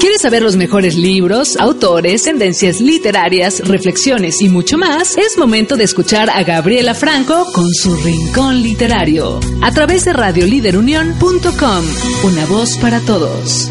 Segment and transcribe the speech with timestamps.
[0.00, 5.16] ¿Quieres saber los mejores libros, autores, tendencias literarias, reflexiones y mucho más?
[5.16, 11.84] Es momento de escuchar a Gabriela Franco con su Rincón Literario a través de radioliderunión.com.
[12.24, 13.70] Una voz para todos.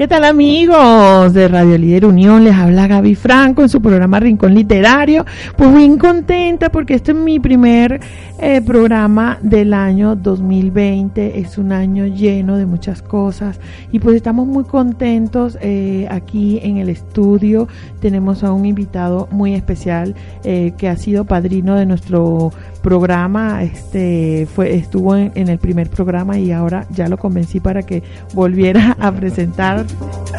[0.00, 2.42] ¿Qué tal amigos de Radio Líder Unión?
[2.42, 5.26] Les habla Gaby Franco en su programa Rincón Literario.
[5.56, 8.00] Pues bien contenta porque este es mi primer
[8.42, 11.38] eh, programa del año 2020.
[11.38, 13.60] Es un año lleno de muchas cosas
[13.92, 17.68] y pues estamos muy contentos eh, aquí en el estudio.
[18.00, 20.14] Tenemos a un invitado muy especial
[20.44, 26.38] eh, que ha sido padrino de nuestro programa, este fue estuvo en, el primer programa
[26.38, 29.84] y ahora ya lo convencí para que volviera a presentar,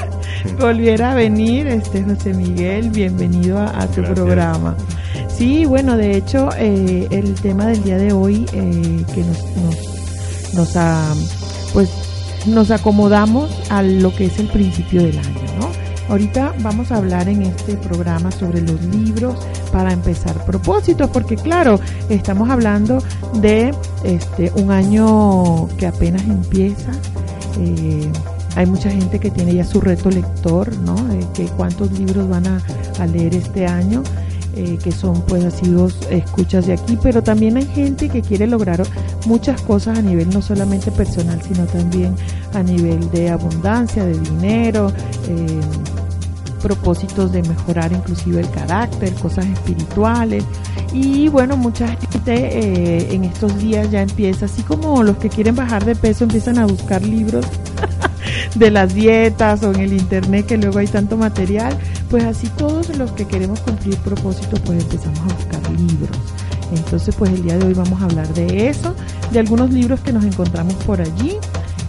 [0.60, 4.76] volviera a venir, este José Miguel, bienvenido a, tu programa.
[5.42, 10.78] Sí, bueno, de hecho eh, el tema del día de hoy eh, que nos nos,
[11.74, 11.90] pues
[12.46, 15.72] nos acomodamos a lo que es el principio del año, ¿no?
[16.10, 19.36] Ahorita vamos a hablar en este programa sobre los libros
[19.72, 23.00] para empezar propósitos, porque claro, estamos hablando
[23.42, 26.92] de este un año que apenas empieza.
[27.60, 28.12] Eh,
[28.56, 30.96] hay mucha gente que tiene ya su reto lector, ¿no?
[31.34, 32.62] que cuántos libros van a,
[33.08, 34.04] leer este año.
[34.54, 38.48] Eh, que son pues así dos escuchas de aquí, pero también hay gente que quiere
[38.48, 38.84] lograr
[39.26, 42.16] muchas cosas a nivel no solamente personal, sino también
[42.54, 44.92] a nivel de abundancia, de dinero,
[45.30, 45.62] eh,
[46.62, 50.44] propósitos de mejorar inclusive el carácter, cosas espirituales.
[50.94, 55.56] Y bueno, mucha gente eh, en estos días ya empieza, así como los que quieren
[55.56, 57.46] bajar de peso empiezan a buscar libros
[58.56, 61.78] de las dietas o en el internet que luego hay tanto material,
[62.12, 66.18] pues así todos los que queremos cumplir propósitos pues empezamos a buscar libros.
[66.76, 68.94] Entonces pues el día de hoy vamos a hablar de eso,
[69.32, 71.38] de algunos libros que nos encontramos por allí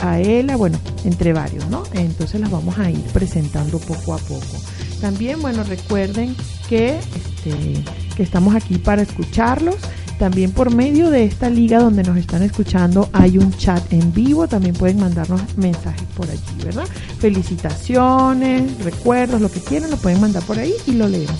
[0.00, 1.84] a Ela, bueno, entre varios, ¿no?
[1.92, 4.56] Entonces las vamos a ir presentando poco a poco.
[5.00, 6.34] También, bueno, recuerden
[6.68, 7.84] que, este,
[8.16, 9.76] que estamos aquí para escucharlos.
[10.18, 14.46] También por medio de esta liga donde nos están escuchando hay un chat en vivo,
[14.46, 16.86] también pueden mandarnos mensajes por allí, ¿verdad?
[17.18, 21.36] Felicitaciones, recuerdos, lo que quieran, lo pueden mandar por ahí y lo leemos.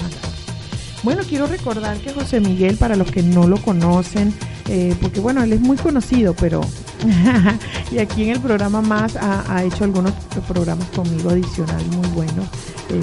[1.04, 4.32] Bueno, quiero recordar que José Miguel, para los que no lo conocen,
[4.68, 6.62] eh, porque bueno, él es muy conocido, pero
[7.92, 10.12] y aquí en el programa más ha, hecho algunos
[10.48, 12.46] programas conmigo adicionales muy buenos.
[12.90, 13.00] Eh,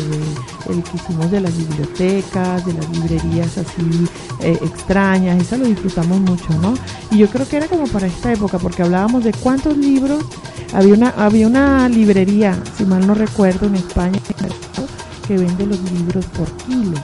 [0.70, 4.08] el que hicimos de las bibliotecas, de las librerías así
[4.42, 6.76] eh, extrañas, esa lo disfrutamos mucho, ¿no?
[7.10, 10.24] Y yo creo que era como para esta época, porque hablábamos de cuántos libros,
[10.74, 14.20] había una, había una librería, si mal no recuerdo, en España,
[15.28, 17.00] que vende los libros por kilo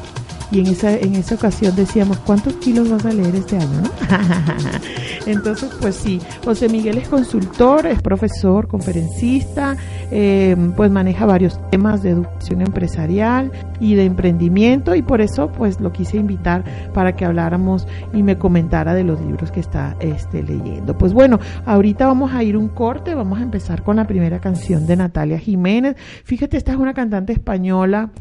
[0.51, 3.81] y en esa, en esa ocasión decíamos, ¿cuántos kilos vas a leer este año?
[3.81, 3.89] ¿no?
[5.25, 9.75] Entonces, pues sí, José Miguel es consultor, es profesor, conferencista,
[10.09, 13.51] eh, pues maneja varios temas de educación empresarial
[13.81, 18.37] y de emprendimiento y por eso pues lo quise invitar para que habláramos y me
[18.37, 20.97] comentara de los libros que está este, leyendo.
[20.97, 24.87] Pues bueno, ahorita vamos a ir un corte, vamos a empezar con la primera canción
[24.87, 25.97] de Natalia Jiménez.
[26.23, 28.11] Fíjate, esta es una cantante española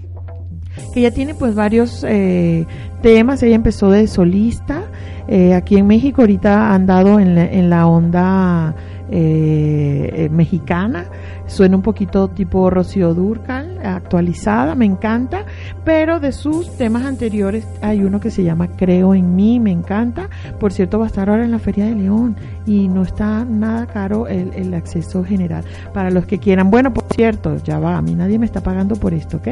[0.92, 2.66] que ya tiene pues varios eh,
[3.02, 4.82] temas, ella empezó de solista,
[5.28, 6.22] eh, aquí en México.
[6.22, 8.74] Ahorita ha andado en la, en la onda
[9.10, 11.06] eh, mexicana,
[11.46, 15.44] suena un poquito tipo Rocío Durcal, actualizada, me encanta,
[15.84, 20.28] pero de sus temas anteriores hay uno que se llama Creo en mí, me encanta.
[20.58, 23.86] Por cierto, va a estar ahora en la Feria de León y no está nada
[23.86, 25.64] caro el, el acceso general.
[25.92, 28.96] Para los que quieran, bueno, por cierto, ya va, a mí nadie me está pagando
[28.96, 29.48] por esto, ¿ok?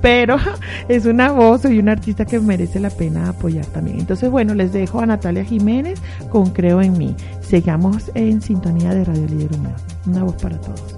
[0.00, 0.36] Pero
[0.88, 3.98] es una voz y un artista que merece la pena apoyar también.
[3.98, 6.00] Entonces, bueno, les dejo a Natalia Jiménez
[6.30, 7.14] con Creo en mí.
[7.40, 9.74] Sigamos en sintonía de Radio Líder Unión.
[10.06, 10.97] Una voz para todos.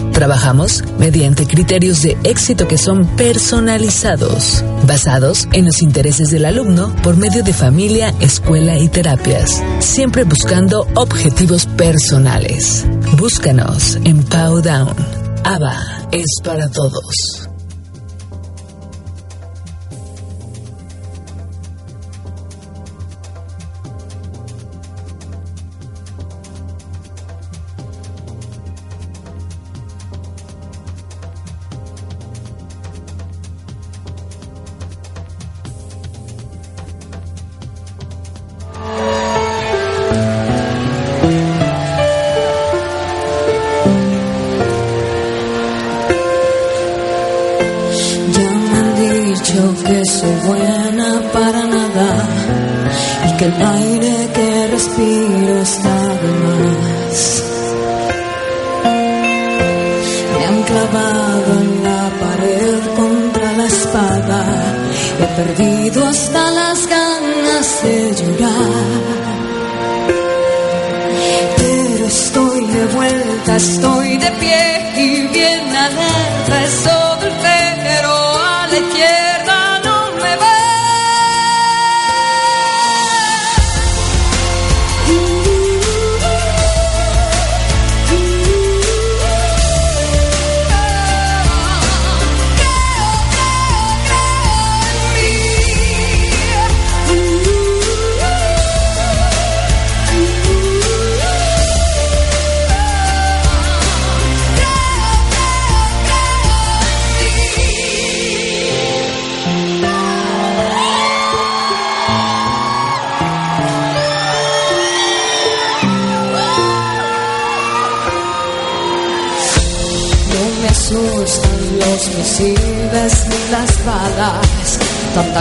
[0.21, 7.17] Trabajamos mediante criterios de éxito que son personalizados, basados en los intereses del alumno por
[7.17, 12.85] medio de familia, escuela y terapias, siempre buscando objetivos personales.
[13.17, 14.95] Búscanos en Powdown.
[15.43, 17.40] ABA es para todos.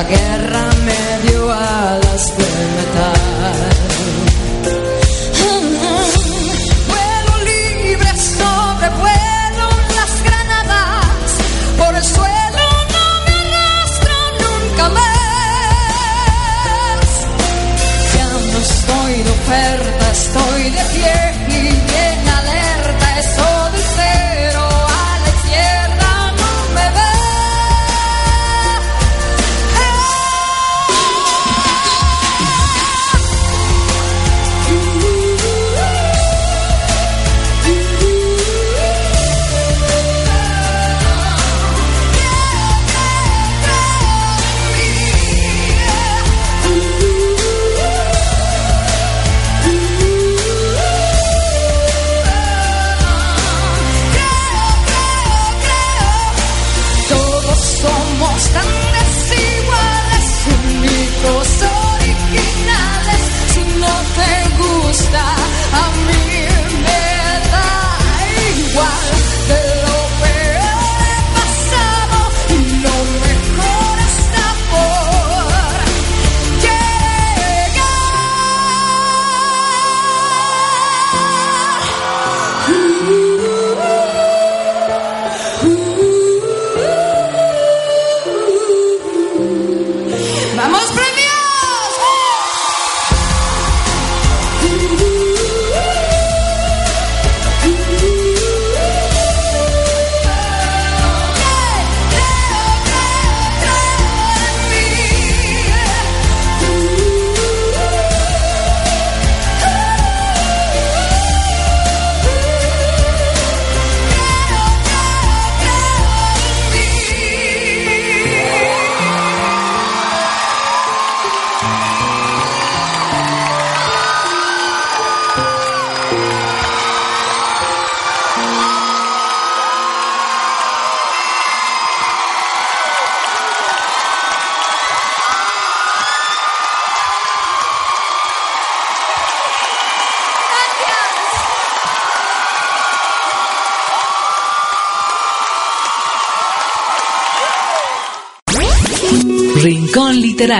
[0.00, 0.69] la guerra.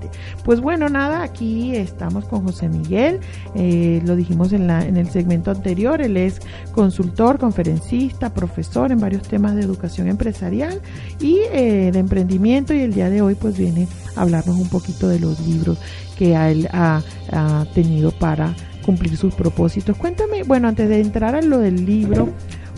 [0.44, 3.20] Pues bueno, nada, aquí estamos con José Miguel.
[3.54, 6.02] Eh, lo dijimos en, la, en el segmento anterior.
[6.02, 6.40] Él es
[6.72, 10.80] consultor, conferencista, profesor en varios temas de educación empresarial
[11.20, 12.74] y eh, de emprendimiento.
[12.74, 13.86] Y el día de hoy, pues viene
[14.16, 15.78] a hablarnos un poquito de los libros
[16.18, 17.00] que él ha,
[17.74, 18.54] tenido para
[18.88, 19.98] cumplir sus propósitos.
[19.98, 22.30] Cuéntame, bueno, antes de entrar a lo del libro,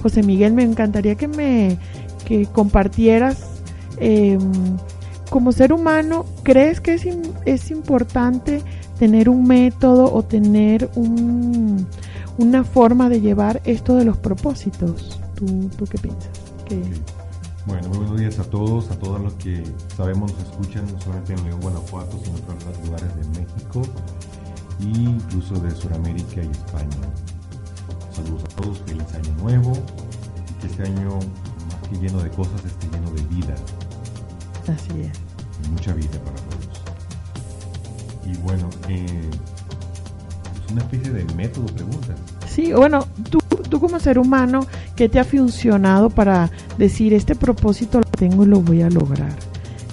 [0.03, 1.79] José Miguel, me encantaría que me
[2.25, 3.63] que compartieras
[3.99, 4.41] em,
[5.31, 7.07] como ser humano, ¿crees que es,
[7.45, 8.61] es importante
[8.99, 11.87] tener un método o tener un,
[12.39, 15.21] una forma de llevar esto de los propósitos?
[15.37, 16.31] ¿Tú, tú qué piensas?
[17.67, 19.63] Bueno, muy buenos días a todos, a todos los que
[19.97, 23.83] sabemos nos escuchan, no solamente en León, Guanajuato, sino en otros lugares de México
[24.83, 27.09] incluso de Sudamérica y España.
[28.13, 29.73] Saludos a todos, feliz año nuevo
[30.49, 31.19] y que este año,
[31.69, 33.55] más que lleno de cosas, esté lleno de vida.
[34.63, 35.71] Así es.
[35.71, 36.81] mucha vida para todos.
[38.27, 39.31] Y bueno, eh,
[40.65, 42.15] es una especie de método, pregunta.
[42.49, 47.99] Sí, bueno, tú, tú como ser humano, ¿qué te ha funcionado para decir este propósito
[47.99, 49.35] lo tengo y lo voy a lograr?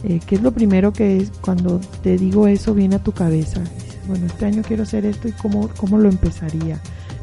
[0.03, 3.61] Eh, ¿Qué es lo primero que es cuando te digo eso viene a tu cabeza?
[4.07, 6.79] Bueno, este año quiero hacer esto y cómo, cómo lo empezaría.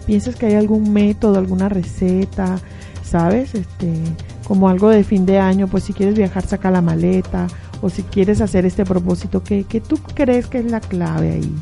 [0.06, 2.58] ¿Piensas que hay algún método, alguna receta,
[3.02, 3.54] sabes?
[3.54, 3.92] Este,
[4.46, 7.46] como algo de fin de año, pues si quieres viajar saca la maleta
[7.80, 11.54] o si quieres hacer este propósito, ¿qué, qué tú crees que es la clave ahí?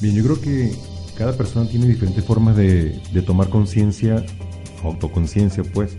[0.00, 0.72] Bien, yo creo que
[1.20, 4.24] cada persona tiene diferentes formas de, tomar conciencia,
[4.82, 5.94] autoconciencia pues,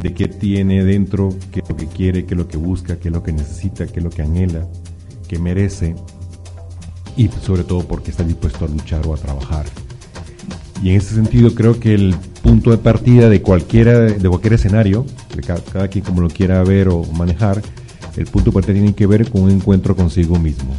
[0.00, 3.08] de qué tiene dentro, qué es lo que quiere, qué es lo que busca, qué
[3.08, 4.66] es lo que necesita, qué es lo que anhela,
[5.28, 5.94] qué merece
[7.16, 9.66] y sobre todo porque está dispuesto a luchar o a trabajar.
[10.82, 15.04] Y en ese sentido creo que el punto de partida de cualquiera de cualquier escenario,
[15.34, 17.60] de cada, quien como lo quiera ver o manejar,
[18.16, 20.74] el punto de partida tiene que ver con un encuentro consigo mismo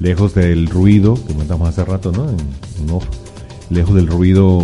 [0.00, 2.26] lejos del ruido, que comentamos hace rato, ¿no?
[3.70, 4.62] lejos del ruido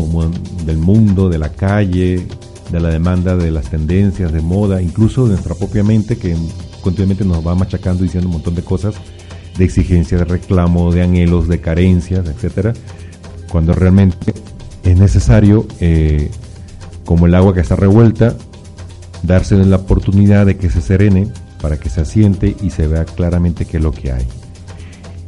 [0.65, 2.27] del mundo, de la calle,
[2.71, 6.37] de la demanda de las tendencias de moda, incluso de nuestra propia mente que
[6.81, 8.95] continuamente nos va machacando diciendo un montón de cosas,
[9.57, 12.73] de exigencia, de reclamo, de anhelos, de carencias, etcétera,
[13.51, 14.35] cuando realmente
[14.83, 16.31] es necesario, eh,
[17.05, 18.35] como el agua que está revuelta,
[19.23, 21.29] darse la oportunidad de que se serene
[21.61, 24.27] para que se asiente y se vea claramente qué es lo que hay.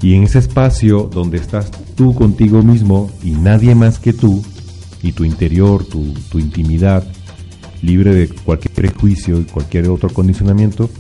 [0.03, 4.45] Y en ese espacio donde estás tú contigo mismo y nadie más que tú,
[5.03, 7.05] y tu interior, tu, tu intimidad,
[7.83, 10.91] libre de cualquier prejuicio y cualquier otro condicionamiento,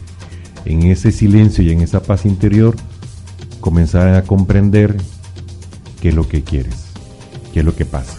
[0.64, 2.76] en ese silencio y en esa paz interior,
[3.64, 4.94] comenzar a comprender
[6.02, 6.74] qué es lo que quieres,
[7.54, 8.18] qué es lo que pasa.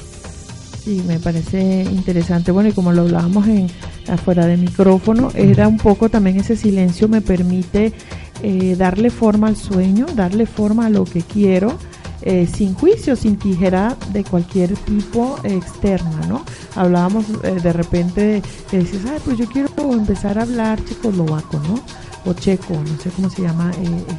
[0.83, 2.51] Sí, me parece interesante.
[2.51, 3.67] Bueno, y como lo hablábamos en
[4.07, 7.93] afuera de micrófono, era un poco también ese silencio me permite
[8.41, 11.77] eh, darle forma al sueño, darle forma a lo que quiero,
[12.23, 16.43] eh, sin juicio, sin tijera de cualquier tipo externa, ¿no?
[16.73, 21.83] Hablábamos eh, de repente, que dices, ay, pues yo quiero empezar a hablar checoslovaco, ¿no?
[22.25, 23.71] O checo, no sé cómo se llama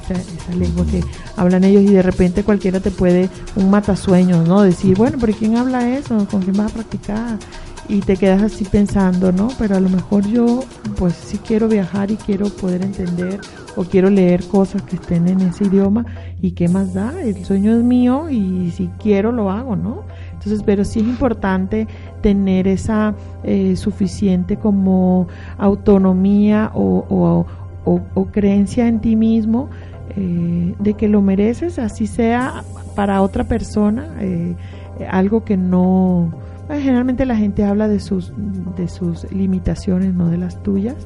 [0.05, 1.03] esa, esa, lengua que
[1.37, 4.63] hablan ellos y de repente cualquiera te puede, un matasueños, ¿no?
[4.63, 6.27] Decir, bueno, pero ¿quién habla eso?
[6.31, 7.39] ¿Con quién vas a practicar?
[7.89, 9.49] y te quedas así pensando, ¿no?
[9.59, 10.65] Pero a lo mejor yo
[10.97, 13.41] pues sí quiero viajar y quiero poder entender
[13.77, 16.05] o quiero leer cosas que estén en ese idioma
[16.41, 20.05] y qué más da, el sueño es mío y si quiero lo hago, ¿no?
[20.33, 21.87] Entonces, pero sí es importante
[22.23, 27.47] tener esa eh, suficiente como autonomía o,
[28.33, 29.71] creencia en ti mismo
[30.17, 32.65] eh, de que lo mereces, así sea
[32.95, 34.55] para otra persona, eh,
[35.09, 36.33] algo que no
[36.75, 38.33] generalmente la gente habla de sus,
[38.77, 40.97] de sus limitaciones, no de las tuyas.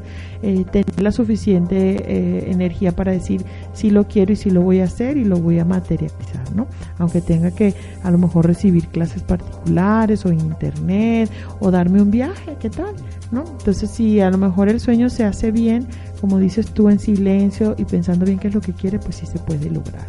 [0.42, 3.44] Eh, tener la suficiente eh, energía para decir
[3.74, 6.66] si lo quiero y si lo voy a hacer y lo voy a materializar, ¿no?
[6.98, 12.10] Aunque tenga que a lo mejor recibir clases particulares o en internet o darme un
[12.10, 12.94] viaje, ¿qué tal?
[13.30, 13.44] ¿No?
[13.58, 15.86] Entonces si a lo mejor el sueño se hace bien,
[16.20, 19.26] como dices tú, en silencio y pensando bien qué es lo que quiere, pues sí
[19.26, 20.06] se puede lograr.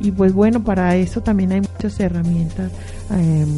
[0.00, 2.70] Y pues bueno, para eso también hay muchas herramientas.
[3.10, 3.48] Em,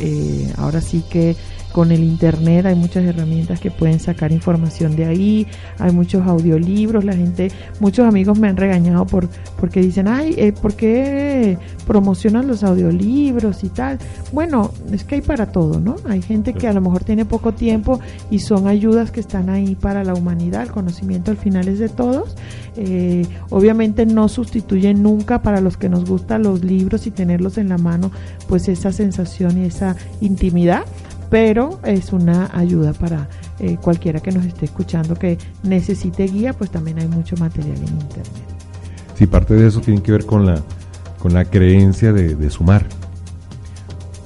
[0.00, 1.36] eh, ahora sí que
[1.76, 5.46] con el internet hay muchas herramientas que pueden sacar información de ahí,
[5.78, 9.28] hay muchos audiolibros, la gente, muchos amigos me han regañado por
[9.60, 13.98] porque dicen, ay, eh, ¿por qué promocionan los audiolibros y tal?
[14.32, 15.96] Bueno, es que hay para todo, ¿no?
[16.08, 19.74] Hay gente que a lo mejor tiene poco tiempo y son ayudas que están ahí
[19.74, 22.36] para la humanidad, el conocimiento al final es de todos.
[22.78, 27.68] Eh, obviamente no sustituyen nunca para los que nos gustan los libros y tenerlos en
[27.68, 28.10] la mano,
[28.48, 30.84] pues esa sensación y esa intimidad
[31.30, 33.28] pero es una ayuda para
[33.58, 37.88] eh, cualquiera que nos esté escuchando que necesite guía, pues también hay mucho material en
[37.88, 38.26] internet.
[39.14, 40.62] Sí, parte de eso tiene que ver con la,
[41.18, 42.86] con la creencia de, sumar.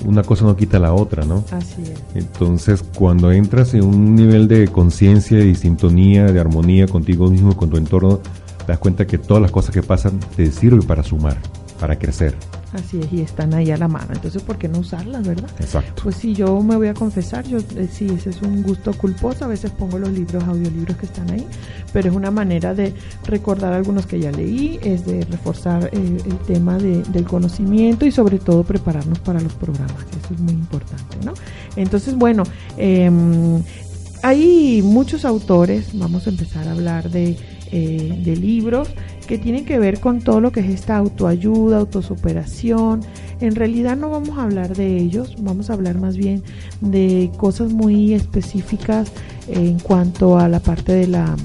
[0.04, 1.45] Una cosa no quita la otra, ¿no?
[1.52, 2.02] Así es.
[2.14, 7.71] Entonces, cuando entras en un nivel de conciencia y sintonía, de armonía contigo mismo, con
[7.71, 11.37] tu entorno, te das cuenta que todas las cosas que pasan te sirven para sumar,
[11.78, 12.35] para crecer.
[12.73, 14.09] Así es, y están ahí a la mano.
[14.12, 15.50] Entonces, ¿por qué no usarlas, verdad?
[15.59, 16.03] Exacto.
[16.05, 19.45] Pues sí, yo me voy a confesar, yo eh, sí, ese es un gusto culposo.
[19.45, 21.45] A veces pongo los libros, audiolibros que están ahí,
[21.93, 26.39] pero es una manera de recordar algunos que ya leí, es de reforzar eh, el
[26.47, 30.07] tema del conocimiento y sobre todo prepararnos para los programas.
[30.23, 31.35] Eso es muy importante, ¿no?
[31.75, 32.45] Entonces, bueno,
[32.77, 33.62] em,
[34.23, 37.37] hay muchos autores, vamos a empezar a hablar de,
[37.73, 38.89] eh, de libros
[39.30, 43.02] que tienen que ver con todo lo que es esta autoayuda, autosuperación.
[43.40, 46.42] En realidad no vamos a hablar de ellos, vamos a hablar más bien
[46.80, 49.12] de cosas muy específicas
[49.46, 51.37] en cuanto a la parte de, la,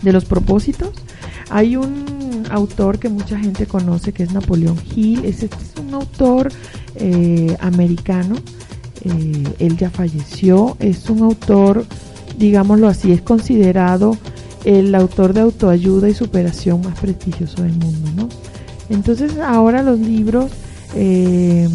[0.00, 0.94] de los propósitos.
[1.50, 5.92] Hay un autor que mucha gente conoce que es Napoleón Hill, es, este es un
[5.92, 6.50] autor
[6.94, 8.36] eh, americano,
[9.04, 11.84] eh, él ya falleció, es un autor,
[12.38, 14.16] digámoslo así, es considerado
[14.64, 18.28] el autor de autoayuda y superación más prestigioso del mundo, ¿no?
[18.88, 20.50] Entonces ahora los libros,
[20.94, 21.68] eh,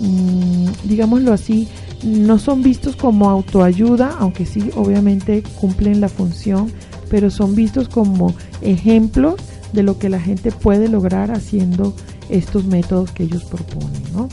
[0.00, 1.68] mm, digámoslo así,
[2.02, 6.70] no son vistos como autoayuda, aunque sí obviamente cumplen la función,
[7.08, 9.36] pero son vistos como ejemplos
[9.72, 11.94] de lo que la gente puede lograr haciendo
[12.28, 14.28] estos métodos que ellos proponen, ¿no?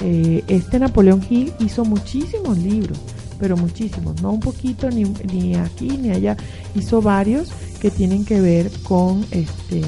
[0.00, 2.98] Eh, este Napoleón Hill hizo muchísimos libros,
[3.44, 6.34] pero muchísimos, no un poquito ni, ni aquí ni allá,
[6.74, 9.82] hizo varios que tienen que ver con este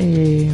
[0.00, 0.48] eh,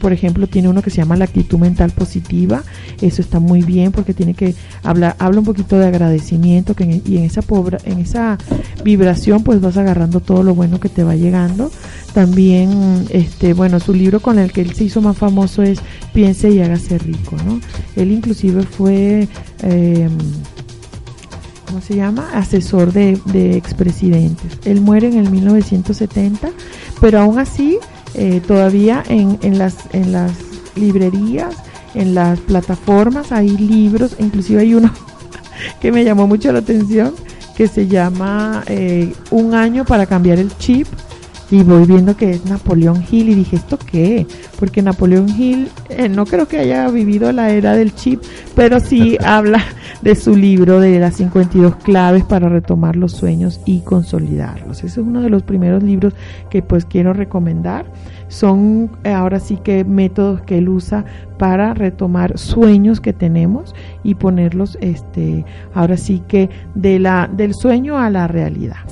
[0.00, 2.62] por ejemplo, tiene uno que se llama la actitud mental positiva.
[3.02, 4.54] Eso está muy bien porque tiene que
[4.84, 7.42] hablar, habla un poquito de agradecimiento que y en esa
[7.84, 8.38] en esa
[8.84, 11.72] vibración pues vas agarrando todo lo bueno que te va llegando.
[12.14, 15.80] También, este, bueno, su libro con el que él se hizo más famoso es
[16.12, 17.60] Piense y hágase rico, ¿no?
[17.96, 19.28] Él inclusive fue
[19.62, 20.08] eh,
[21.68, 22.30] ¿cómo se llama?
[22.32, 24.58] Asesor de, expresidentes.
[24.64, 26.50] Él muere en el 1970,
[27.00, 27.78] pero aún así,
[28.14, 30.32] eh, todavía en, en, las, en las
[30.74, 31.54] librerías,
[31.94, 34.92] en las plataformas, hay libros, inclusive hay uno
[35.80, 37.14] que me llamó mucho la atención,
[37.56, 40.86] que se llama eh, Un año para cambiar el chip.
[41.50, 44.26] Y voy viendo que es Napoleón Hill y dije, ¿esto qué?
[44.58, 48.20] Porque Napoleón Hill eh, no creo que haya vivido la era del chip,
[48.54, 49.62] pero sí habla
[50.02, 54.78] de su libro de las 52 claves para retomar los sueños y consolidarlos.
[54.78, 56.12] Ese es uno de los primeros libros
[56.50, 57.86] que pues quiero recomendar.
[58.28, 61.06] Son eh, ahora sí que métodos que él usa
[61.38, 67.98] para retomar sueños que tenemos y ponerlos este ahora sí que de la del sueño
[67.98, 68.84] a la realidad.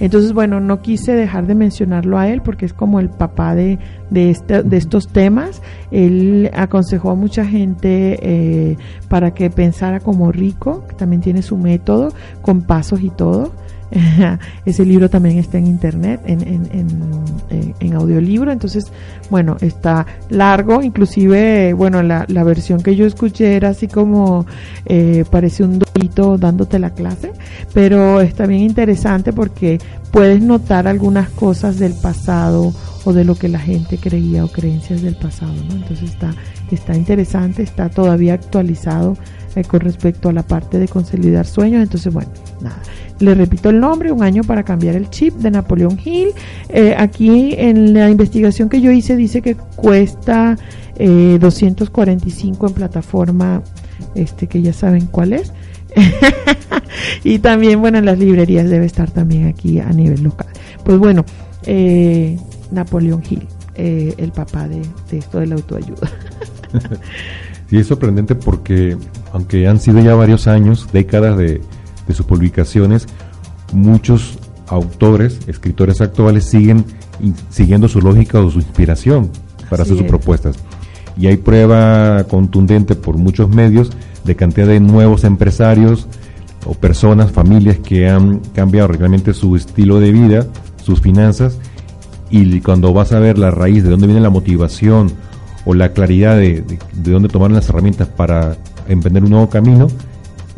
[0.00, 3.78] Entonces, bueno, no quise dejar de mencionarlo a él porque es como el papá de,
[4.10, 5.62] de, este, de estos temas.
[5.90, 8.76] Él aconsejó a mucha gente eh,
[9.08, 13.52] para que pensara como rico, que también tiene su método con pasos y todo.
[14.64, 18.90] Ese libro también está en internet, en, en, en, audiolibro, entonces,
[19.30, 24.46] bueno, está largo, inclusive, bueno, la, la versión que yo escuché era así como,
[24.86, 27.32] eh, parece un dorito dándote la clase,
[27.72, 29.78] pero está bien interesante porque
[30.10, 32.72] puedes notar algunas cosas del pasado
[33.04, 35.74] o de lo que la gente creía o creencias del pasado, ¿no?
[35.74, 36.34] Entonces está,
[36.70, 39.16] está interesante, está todavía actualizado
[39.56, 42.80] eh, con respecto a la parte de consolidar sueños, entonces bueno, nada.
[43.20, 46.30] Le repito el nombre, Un año para cambiar el chip de Napoleón Hill.
[46.68, 50.56] Eh, aquí en la investigación que yo hice dice que cuesta
[50.96, 53.62] eh, 245 en plataforma,
[54.14, 55.52] este que ya saben cuál es.
[57.24, 60.48] y también, bueno, en las librerías debe estar también aquí a nivel local.
[60.84, 61.24] Pues bueno,
[61.66, 62.36] eh,
[62.74, 66.10] Napoleón Hill, eh, el papá de, esto de la autoayuda.
[67.70, 68.96] sí, es sorprendente porque,
[69.32, 71.60] aunque han sido ya varios años, décadas de,
[72.06, 73.06] de sus publicaciones,
[73.72, 76.84] muchos autores, escritores actuales siguen
[77.50, 79.30] siguiendo su lógica o su inspiración
[79.70, 80.56] para hacer sus propuestas.
[81.16, 83.90] Y hay prueba contundente por muchos medios
[84.24, 86.08] de cantidad de nuevos empresarios
[86.66, 90.46] o personas, familias que han cambiado realmente su estilo de vida,
[90.82, 91.58] sus finanzas,
[92.30, 95.12] y cuando vas a ver la raíz de dónde viene la motivación
[95.64, 98.56] o la claridad de, de, dónde tomar las herramientas para
[98.88, 99.88] emprender un nuevo camino,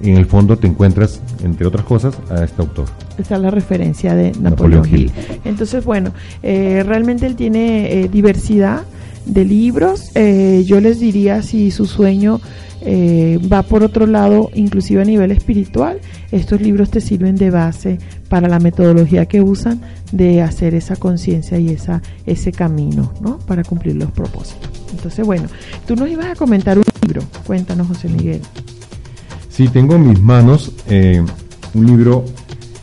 [0.02, 2.86] en el fondo te encuentras, entre otras cosas, a este autor.
[3.18, 5.10] Esta es la referencia de Napoleón, Hill.
[5.44, 8.82] Entonces, bueno, eh, realmente él tiene eh, diversidad
[9.26, 10.10] de libros.
[10.14, 12.40] Eh, yo les diría si su sueño
[13.52, 15.98] va por otro lado, inclusive a nivel espiritual,
[16.30, 19.80] estos libros te sirven de base para la metodología que usan
[20.12, 23.38] de hacer esa conciencia y esa, ese camino, ¿no?
[23.38, 24.70] Para cumplir los propósitos.
[24.92, 25.48] Entonces, bueno,
[25.84, 27.22] tú nos ibas a comentar un libro.
[27.44, 28.40] Cuéntanos, José Miguel.
[29.48, 30.70] Sí, tengo en mis manos
[31.74, 32.24] un libro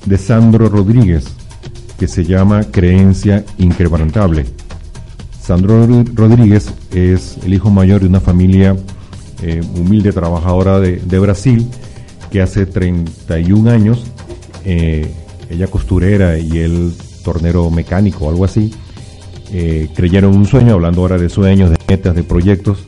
[0.06, 1.26] de Sandro Rodríguez
[1.98, 4.46] que se llama Creencia Inquebrantable
[5.44, 8.78] Sandro Rodríguez es el hijo mayor de una familia
[9.42, 11.68] eh, humilde, trabajadora de, Brasil,
[12.32, 14.06] que hace 31 años,
[14.64, 15.12] eh,
[15.50, 16.94] ella costurera y él
[17.26, 18.74] tornero mecánico algo así,
[19.52, 22.86] eh, creyeron un sueño, hablando ahora de sueños, de metas, de proyectos,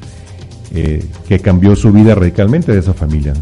[0.72, 3.34] que cambió su vida radicalmente de esa familia.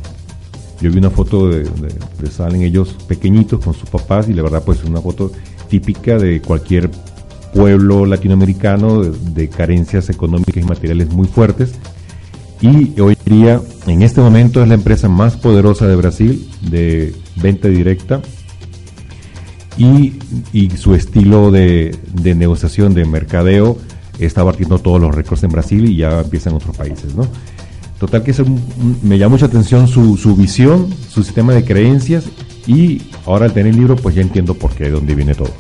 [0.80, 4.62] Yo vi una foto de, de, salen ellos pequeñitos con sus papás y la verdad
[4.63, 5.32] pues es una foto
[5.67, 6.91] típica de cualquier
[7.54, 11.74] pueblo latinoamericano de, carencias económicas y materiales muy fuertes.
[12.62, 17.68] Y hoy día, en este momento, es la empresa más poderosa de Brasil de venta
[17.68, 18.22] directa
[19.78, 20.13] y,
[20.78, 23.78] su estilo de, negociación, de mercadeo,
[24.20, 27.16] está batiendo todos los récords en Brasil y ya empieza en otros países.
[27.16, 27.28] ¿no?
[28.00, 28.34] Total que
[29.02, 32.26] me llama mucha atención su, su visión, su sistema de creencias
[32.68, 35.52] y ahora al tener el libro pues ya entiendo por qué, de dónde viene todo.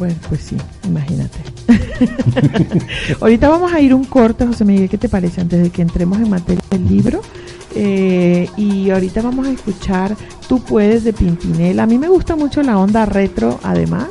[0.00, 1.38] Bueno, pues sí, imagínate.
[3.20, 5.42] Ahorita vamos a ir un corte, José Miguel, ¿qué te parece?
[5.42, 7.20] Antes de que entremos en materia del libro.
[7.74, 10.16] Eh, y ahorita vamos a escuchar
[10.48, 11.82] Tú puedes de Pimpinela.
[11.82, 14.06] A mí me gusta mucho la onda retro, además.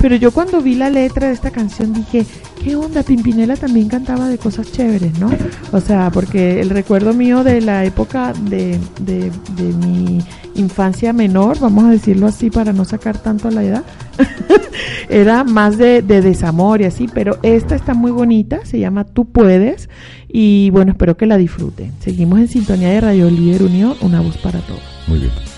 [0.00, 2.24] Pero yo cuando vi la letra de esta canción dije,
[2.62, 3.02] ¿qué onda?
[3.02, 5.30] Pimpinela también cantaba de cosas chéveres, ¿no?
[5.72, 10.20] O sea, porque el recuerdo mío de la época de, de, de mi
[10.54, 13.84] infancia menor, vamos a decirlo así para no sacar tanto la edad,
[15.08, 19.26] era más de, de, desamor y así, pero esta está muy bonita, se llama Tú
[19.26, 19.88] puedes
[20.28, 21.92] y bueno, espero que la disfruten.
[22.00, 24.82] Seguimos en sintonía de Radio Líder Unión, una voz para todos.
[25.06, 25.57] Muy bien.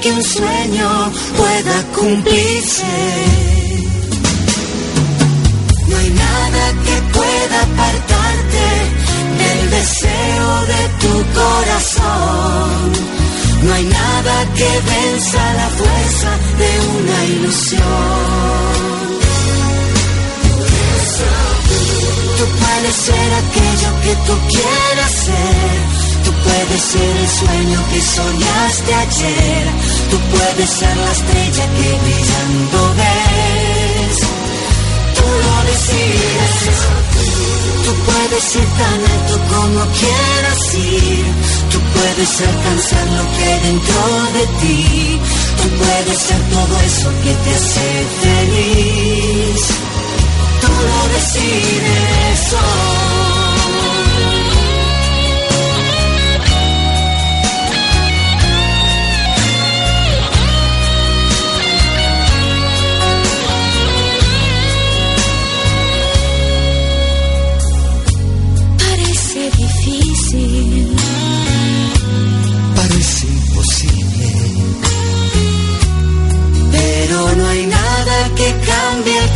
[0.00, 2.84] Que un sueño pueda cumplirse.
[5.88, 8.66] No hay nada que pueda apartarte
[9.40, 12.92] del deseo de tu corazón.
[13.64, 17.80] No hay nada que venza la fuerza de una ilusión.
[22.38, 25.59] Tú puedes ser aquello que tú quieras ser
[26.80, 29.64] ser el sueño que soñaste ayer.
[30.10, 34.16] Tú puedes ser la estrella que brillando ves.
[35.16, 36.54] Tú lo decides.
[37.84, 41.24] Tú puedes ir tan alto como quieras ir.
[41.70, 44.02] Tú puedes alcanzar lo que hay dentro
[44.36, 45.20] de ti.
[45.60, 47.88] Tú puedes ser todo eso que te hace
[48.24, 49.62] feliz.
[50.60, 53.09] Tú lo decides.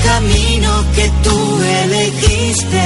[0.05, 2.85] Camino que tú elegiste.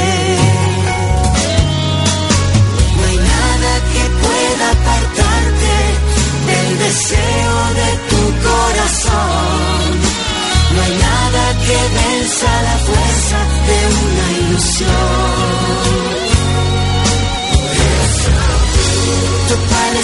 [2.97, 5.75] No hay nada que pueda apartarte
[6.49, 9.89] del deseo de tu corazón.
[10.75, 15.88] No hay nada que venza la fuerza de una ilusión.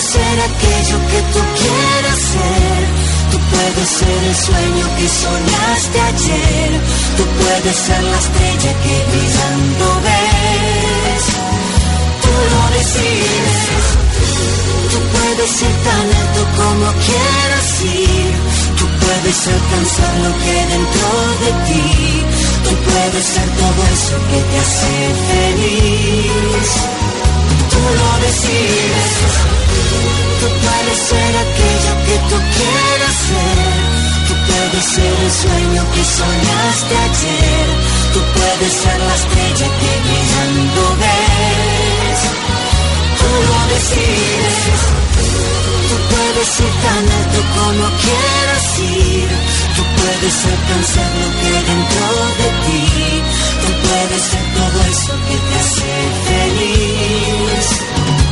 [0.04, 2.80] ser aquello que tú quieras ser.
[3.30, 6.70] Tú puedes ser el sueño que soñaste ayer.
[7.16, 11.24] Tú puedes ser la estrella que brillando ves.
[12.22, 13.58] Tú lo decides.
[14.92, 17.68] Tú puedes ser tan alto como quieras
[18.04, 18.32] ir.
[18.78, 21.08] Tú puedes alcanzar lo que dentro
[21.44, 21.84] de ti.
[22.64, 24.94] Tú puedes ser todo eso que te hace
[25.30, 26.68] feliz.
[27.72, 29.63] Tú lo decides.
[30.40, 34.04] Tú puedes ser aquello que tú quieras ser.
[34.28, 37.66] Tú puedes ser el sueño que soñaste ayer.
[38.14, 42.20] Tú puedes ser la estrella que brillando ves.
[43.18, 44.58] Tú lo decides.
[45.88, 49.28] Tú puedes ir tan alto como quieras ir.
[49.76, 52.06] Tú puedes alcanzar lo que dentro
[52.40, 52.82] de ti.
[53.62, 55.92] Tú puedes ser todo eso que te hace
[56.28, 58.23] feliz.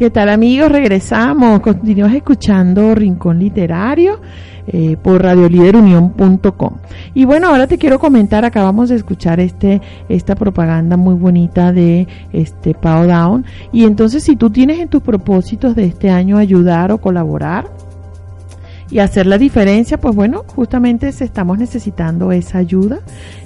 [0.00, 0.72] ¿Qué tal amigos?
[0.72, 1.60] Regresamos.
[1.60, 4.18] Continúas escuchando Rincón Literario
[4.66, 6.76] eh, por radioliderunión.com.
[7.12, 12.08] Y bueno, ahora te quiero comentar, acabamos de escuchar este esta propaganda muy bonita de
[12.32, 16.92] este Pau Down y entonces si tú tienes en tus propósitos de este año ayudar
[16.92, 17.66] o colaborar
[18.90, 23.00] y hacer la diferencia, pues bueno, justamente si estamos necesitando esa ayuda,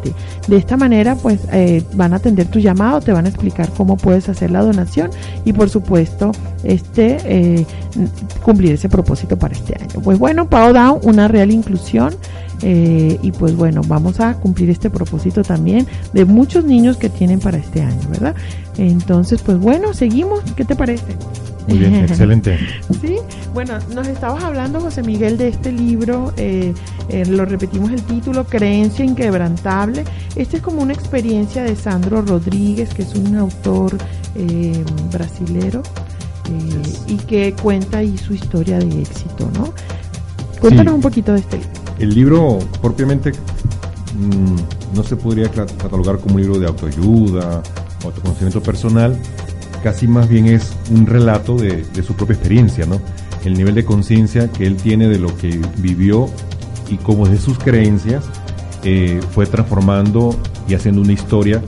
[0.47, 3.97] De esta manera, pues eh, van a atender tu llamado, te van a explicar cómo
[3.97, 5.11] puedes hacer la donación
[5.45, 6.33] y, por supuesto,
[6.65, 7.65] este eh,
[8.43, 10.01] cumplir ese propósito para este año.
[10.03, 12.15] Pues bueno, Pau Down, una real inclusión.
[12.63, 17.41] Eh, y pues bueno, vamos a cumplir este propósito también de muchos niños que tienen
[17.41, 18.35] para este año, ¿verdad?
[18.77, 20.43] Entonces, pues bueno, seguimos.
[20.57, 21.17] ¿Qué te parece?
[21.69, 22.59] Muy bien, excelente.
[23.01, 23.17] Sí,
[23.55, 26.75] bueno, nos estabas hablando, José Miguel, de este libro, eh,
[27.09, 30.05] eh, lo repetimos el título, Creencia Inquebrantable.
[30.37, 33.97] Esta es como una experiencia de Sandro Rodríguez, que es un autor
[34.35, 35.83] eh, brasilero
[37.07, 39.73] y que cuenta ahí su historia de éxito, ¿no?
[40.61, 41.90] Cuéntanos un poquito de este libro.
[42.01, 47.63] El libro propiamente mmm, no se podría catalogar como un libro de autoayuda,
[48.05, 49.17] autoconocimiento personal,
[49.83, 53.01] casi más bien es un relato de, su propia experiencia, ¿no?
[53.45, 56.29] El nivel de conciencia que él tiene de lo que vivió
[56.89, 58.25] y cómo de sus creencias
[58.83, 60.35] eh, fue transformando
[60.69, 61.63] y haciendo una historia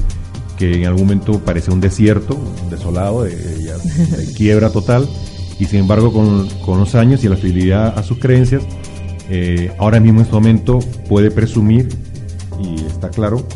[0.58, 2.38] que en algún momento parecía un desierto,
[2.70, 3.72] desolado, de, de,
[4.16, 5.08] de quiebra total,
[5.58, 8.62] y sin embargo con, con, los años y la fidelidad a sus creencias,
[9.34, 11.88] eh, ahora mismo en este momento puede presumir,
[12.62, 13.46] y está claro,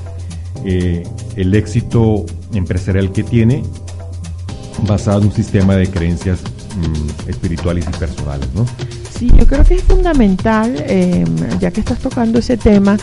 [0.64, 1.02] eh,
[1.36, 3.62] el éxito empresarial que tiene
[4.88, 6.40] basado en un sistema de creencias
[6.76, 8.64] mmm, espirituales y personales, ¿no?
[9.18, 11.26] Sí, yo creo que es fundamental, eh,
[11.60, 12.96] ya que estás tocando ese tema,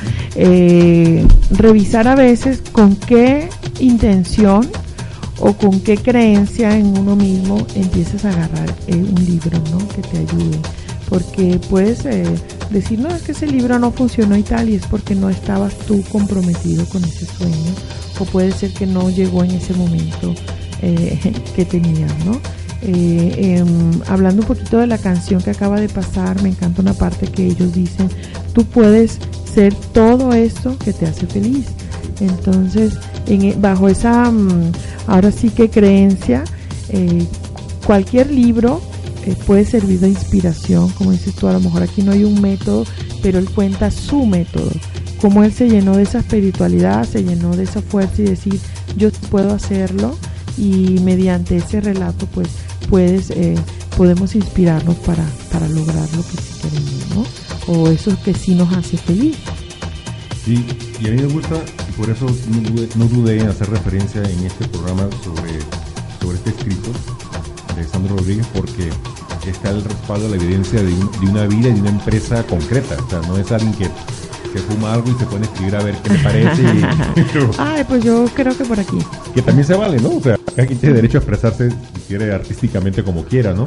[1.52, 3.50] revisar a veces con qué
[3.82, 4.68] intención
[5.40, 9.78] o con qué creencia en uno mismo empiezas a agarrar un libro, ¿no?
[9.90, 10.58] Que te ayude.
[11.10, 12.26] Porque puedes eh,
[12.70, 15.78] decir, no, es que ese libro no funcionó y tal, y es porque no estabas
[15.80, 17.74] tú comprometido con ese sueño,
[18.20, 20.34] o puede ser que no llegó en ese momento
[20.82, 22.34] eh, que tenías, ¿no?
[22.82, 23.64] Eh, eh,
[24.08, 27.46] hablando un poquito de la canción que acaba de pasar, me encanta una parte que
[27.46, 28.10] ellos dicen,
[28.54, 29.20] tú puedes
[29.54, 31.68] ser todo eso que te hace feliz.
[32.20, 32.94] Entonces,
[33.28, 34.72] en, bajo esa, um,
[35.08, 36.44] ahora sí que creencia,
[37.86, 38.82] cualquier libro
[39.26, 42.42] eh, puede servir de inspiración, como dices tú, a lo mejor aquí no hay un
[42.42, 42.86] método,
[43.22, 44.72] pero él cuenta su método,
[45.22, 48.60] cómo él se llenó de esa espiritualidad, se llenó de esa fuerza y decir,
[48.98, 50.18] yo puedo hacerlo
[50.58, 52.50] y mediante ese relato pues
[52.90, 53.56] puedes, eh,
[53.98, 57.74] podemos inspirarnos para, para lograr lo que sí queremos, ¿no?
[57.74, 59.38] O eso que sí nos hace feliz.
[60.44, 60.66] Sí,
[61.02, 61.56] y a mí me gusta,
[61.90, 62.26] y por eso
[62.98, 65.52] no dudé, en hacer referencia en este programa sobre,
[66.20, 66.92] sobre este escrito
[67.76, 68.90] de Sandro Rodríguez, porque
[69.48, 72.96] está el respaldo, la evidencia de, de, una vida y de una empresa concreta.
[73.06, 73.90] O sea, no es alguien que,
[74.54, 76.64] que fuma algo y se pone a escribir a ver qué le parece.
[77.58, 78.98] Ay, pues yo creo que por aquí.
[79.34, 80.10] Que también se vale, ¿no?
[80.10, 83.66] O sea, cada quien tiene derecho a expresarse, si quiere, artísticamente como quiera, ¿no?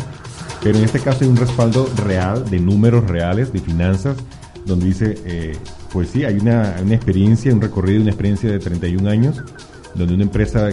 [0.62, 4.16] Pero en este caso hay un respaldo real, de números reales, de finanzas,
[4.64, 5.56] donde dice, eh,
[5.92, 9.42] pues sí, hay una, una experiencia, un recorrido, una experiencia de 31 años,
[9.94, 10.70] donde una empresa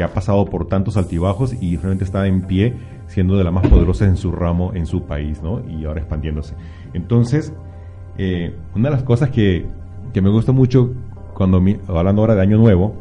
[0.00, 2.74] que ha pasado por tantos altibajos y realmente está en pie,
[3.06, 5.60] siendo de las más poderosas en su ramo, en su país, ¿no?
[5.68, 6.54] Y ahora expandiéndose.
[6.94, 7.52] Entonces,
[8.16, 9.66] eh, una de las cosas que,
[10.14, 10.90] que me gusta mucho
[11.34, 12.94] cuando hablando ahora de Año Nuevo,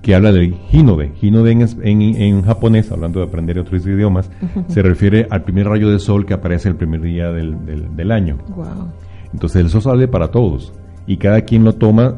[0.00, 1.10] que habla de Hinode.
[1.20, 4.30] Hinode en, en, en, japonés, hablando de aprender otros idiomas,
[4.68, 8.12] se refiere al primer rayo de sol que aparece el primer día del, del, del
[8.12, 8.38] año.
[8.54, 8.92] Wow.
[9.32, 10.72] Entonces el sol sale para todos
[11.08, 12.14] y cada quien lo toma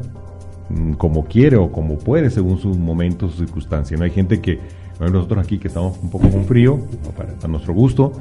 [0.97, 3.97] como quiere o como puede según su momento, su circunstancia.
[3.97, 4.59] No hay gente que,
[4.99, 6.79] nosotros aquí que estamos un poco con frío,
[7.15, 8.13] para, para nuestro gusto,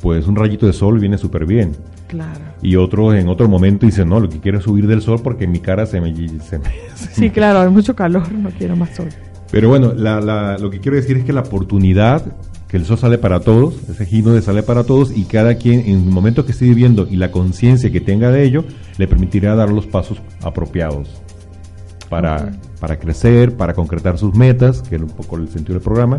[0.00, 1.72] pues un rayito de sol viene súper bien.
[2.08, 2.40] Claro.
[2.60, 5.46] Y otros en otro momento dicen, no, lo que quiero es subir del sol porque
[5.46, 6.14] mi cara se me...
[6.14, 7.32] Se me se sí, me...
[7.32, 9.08] claro, hay mucho calor, no quiero más sol.
[9.50, 12.24] Pero bueno, la, la, lo que quiero decir es que la oportunidad,
[12.68, 15.80] que el sol sale para todos, ese gino de sale para todos y cada quien
[15.80, 18.64] en el momento que esté viviendo y la conciencia que tenga de ello,
[18.98, 21.22] le permitirá dar los pasos apropiados
[22.12, 22.60] para, okay.
[22.78, 26.18] para crecer, para concretar sus metas, que es un poco el sentido del programa,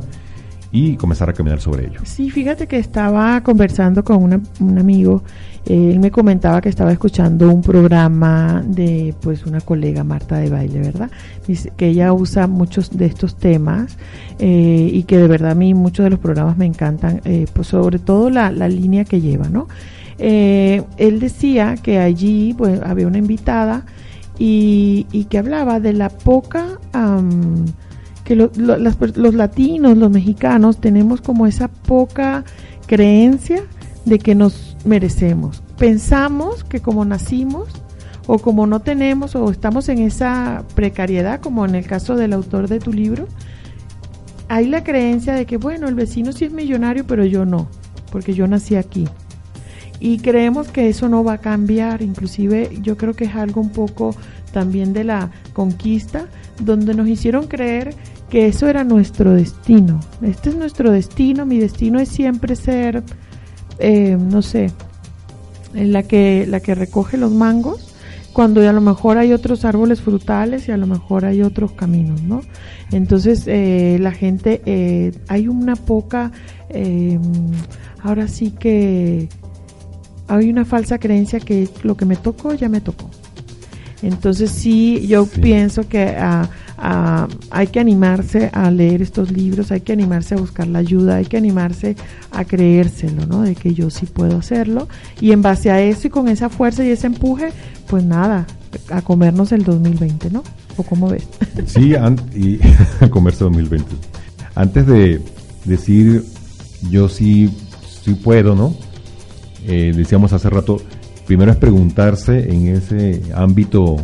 [0.71, 1.99] y comenzar a caminar sobre ello.
[2.03, 5.21] Sí, fíjate que estaba conversando con una, un amigo,
[5.67, 10.79] él me comentaba que estaba escuchando un programa de pues una colega Marta de baile,
[10.79, 11.11] ¿verdad?
[11.45, 13.95] Dice que ella usa muchos de estos temas
[14.39, 17.67] eh, y que de verdad a mí muchos de los programas me encantan, eh, pues
[17.67, 19.67] sobre todo la, la, línea que lleva, ¿no?
[20.17, 23.85] Eh, él decía que allí pues había una invitada
[24.37, 26.79] y, y que hablaba de la poca...
[26.93, 27.65] Um,
[28.23, 32.45] que lo, las, los latinos, los mexicanos, tenemos como esa poca
[32.87, 33.63] creencia
[34.05, 35.61] de que nos merecemos.
[35.77, 37.67] Pensamos que como nacimos
[38.27, 42.69] o como no tenemos o estamos en esa precariedad, como en el caso del autor
[42.69, 43.27] de tu libro,
[44.47, 47.67] hay la creencia de que, bueno, el vecino sí es millonario, pero yo no,
[48.09, 49.05] porque yo nací aquí.
[49.99, 53.69] Y creemos que eso no va a cambiar, inclusive yo creo que es algo un
[53.69, 54.15] poco
[54.51, 56.27] también de la conquista,
[56.59, 57.95] donde nos hicieron creer
[58.29, 59.99] que eso era nuestro destino.
[60.21, 63.03] Este es nuestro destino, mi destino es siempre ser,
[63.79, 64.71] eh, no sé,
[65.73, 67.93] la que, la que recoge los mangos,
[68.33, 72.23] cuando a lo mejor hay otros árboles frutales y a lo mejor hay otros caminos,
[72.23, 72.41] ¿no?
[72.91, 76.31] Entonces eh, la gente, eh, hay una poca,
[76.69, 77.19] eh,
[78.01, 79.29] ahora sí que
[80.27, 83.09] hay una falsa creencia que lo que me tocó ya me tocó.
[84.01, 85.39] Entonces sí, yo sí.
[85.39, 86.43] pienso que uh,
[86.77, 91.15] uh, hay que animarse a leer estos libros, hay que animarse a buscar la ayuda,
[91.15, 91.95] hay que animarse
[92.31, 93.43] a creérselo, ¿no?
[93.43, 94.89] De que yo sí puedo hacerlo.
[95.21, 97.53] Y en base a eso y con esa fuerza y ese empuje,
[97.87, 98.45] pues nada,
[98.89, 100.43] a comernos el 2020, ¿no?
[100.75, 101.27] ¿O cómo ves?
[101.65, 101.93] Sí,
[102.35, 102.59] y
[102.99, 103.85] a comerse 2020.
[104.55, 105.21] Antes de
[105.63, 106.25] decir
[106.89, 107.49] yo sí,
[108.03, 108.75] sí puedo, ¿no?
[109.67, 110.81] Eh, decíamos hace rato,
[111.25, 113.97] primero es preguntarse en ese ámbito o,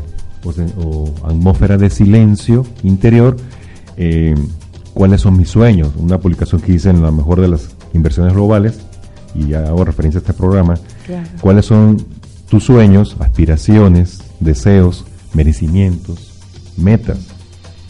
[0.78, 3.36] o atmósfera de silencio interior
[3.98, 4.36] eh,
[4.94, 5.94] cuáles son mis sueños.
[5.98, 8.80] Una publicación que hice en la mejor de las inversiones globales,
[9.36, 11.28] y ya hago referencia a este programa, claro.
[11.42, 11.98] cuáles son
[12.50, 16.34] tus sueños, aspiraciones, deseos, merecimientos,
[16.78, 17.20] metas.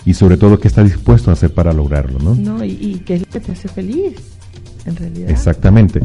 [0.06, 2.36] Y sobre todo, qué estás dispuesto a hacer para lograrlo, ¿no?
[2.36, 4.16] No, y, y qué es lo que te hace feliz,
[4.86, 5.30] en realidad.
[5.30, 6.02] Exactamente.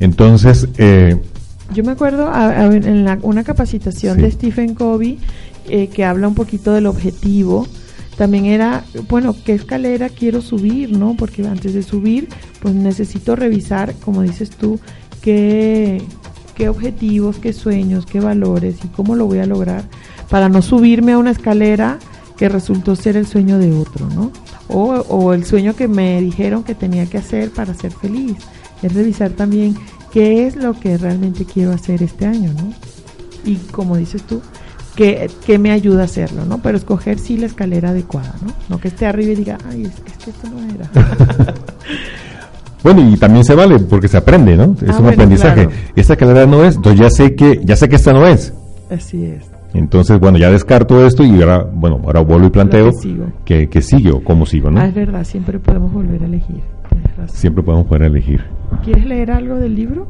[0.00, 1.20] Entonces, eh,
[1.72, 4.22] yo me acuerdo a, a, en la, una capacitación sí.
[4.22, 5.18] de Stephen Covey
[5.68, 7.66] eh, que habla un poquito del objetivo.
[8.16, 11.16] También era, bueno, ¿qué escalera quiero subir, no?
[11.16, 12.28] Porque antes de subir,
[12.60, 14.78] pues necesito revisar, como dices tú,
[15.20, 16.00] qué,
[16.54, 19.84] qué objetivos, qué sueños, qué valores y cómo lo voy a lograr
[20.28, 21.98] para no subirme a una escalera
[22.36, 24.30] que resultó ser el sueño de otro, ¿no?
[24.68, 28.36] O, o el sueño que me dijeron que tenía que hacer para ser feliz.
[28.82, 29.74] Es revisar también
[30.12, 32.72] qué es lo que realmente quiero hacer este año, ¿no?
[33.44, 34.40] Y como dices tú,
[34.96, 36.58] ¿qué, qué me ayuda a hacerlo, ¿no?
[36.58, 38.52] Pero escoger sí la escalera adecuada, ¿no?
[38.68, 41.54] No que esté arriba y diga, ay, es, es que esto no era.
[42.82, 44.74] Bueno, y también se vale porque se aprende, ¿no?
[44.74, 45.66] Es Ah, un bueno, aprendizaje.
[45.68, 45.70] claro.
[45.96, 48.52] Esta claridad no es, entonces ya sé que ya sé que esta no es.
[48.90, 49.42] Así es.
[49.72, 53.24] Entonces, bueno, ya descarto esto y ahora, bueno, ahora vuelvo y planteo que sigo.
[53.46, 54.80] que, que sigue o cómo sigo, ¿no?
[54.80, 56.60] Ah, es verdad, siempre podemos volver a elegir.
[57.26, 58.44] Siempre podemos poder elegir.
[58.82, 60.06] ¿Quieres leer algo del libro?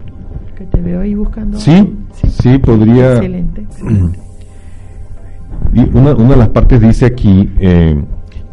[0.57, 1.59] Que te veo ahí buscando.
[1.59, 1.93] Sí, algo.
[2.28, 3.14] sí, podría.
[3.14, 4.18] Excelente, excelente.
[5.72, 8.03] Y una, una de las partes dice aquí eh,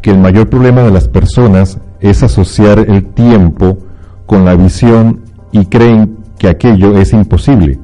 [0.00, 3.78] que el mayor problema de las personas es asociar el tiempo
[4.26, 5.20] con la visión
[5.52, 7.78] y creen que aquello es imposible.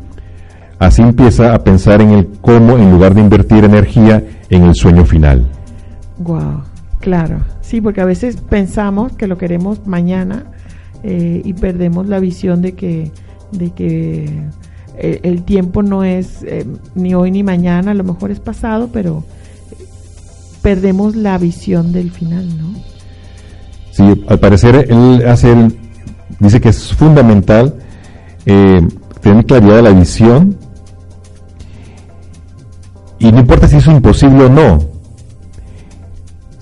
[0.79, 5.05] Así empieza a pensar en el cómo en lugar de invertir energía en el sueño
[5.05, 5.47] final.
[6.19, 6.63] Wow,
[7.01, 7.41] claro.
[7.69, 10.45] Sí, porque a veces pensamos que lo queremos mañana
[11.03, 13.13] eh, y perdemos la visión de que,
[13.53, 14.25] de que
[14.97, 16.65] eh, el tiempo no es eh,
[16.95, 19.23] ni hoy ni mañana, a lo mejor es pasado, pero
[20.63, 22.73] perdemos la visión del final, ¿no?
[23.91, 25.77] Sí, al parecer él hace el-
[26.41, 27.75] dice que es fundamental
[29.21, 30.57] tener claridad de la visión
[33.19, 34.88] y no importa si es imposible o no,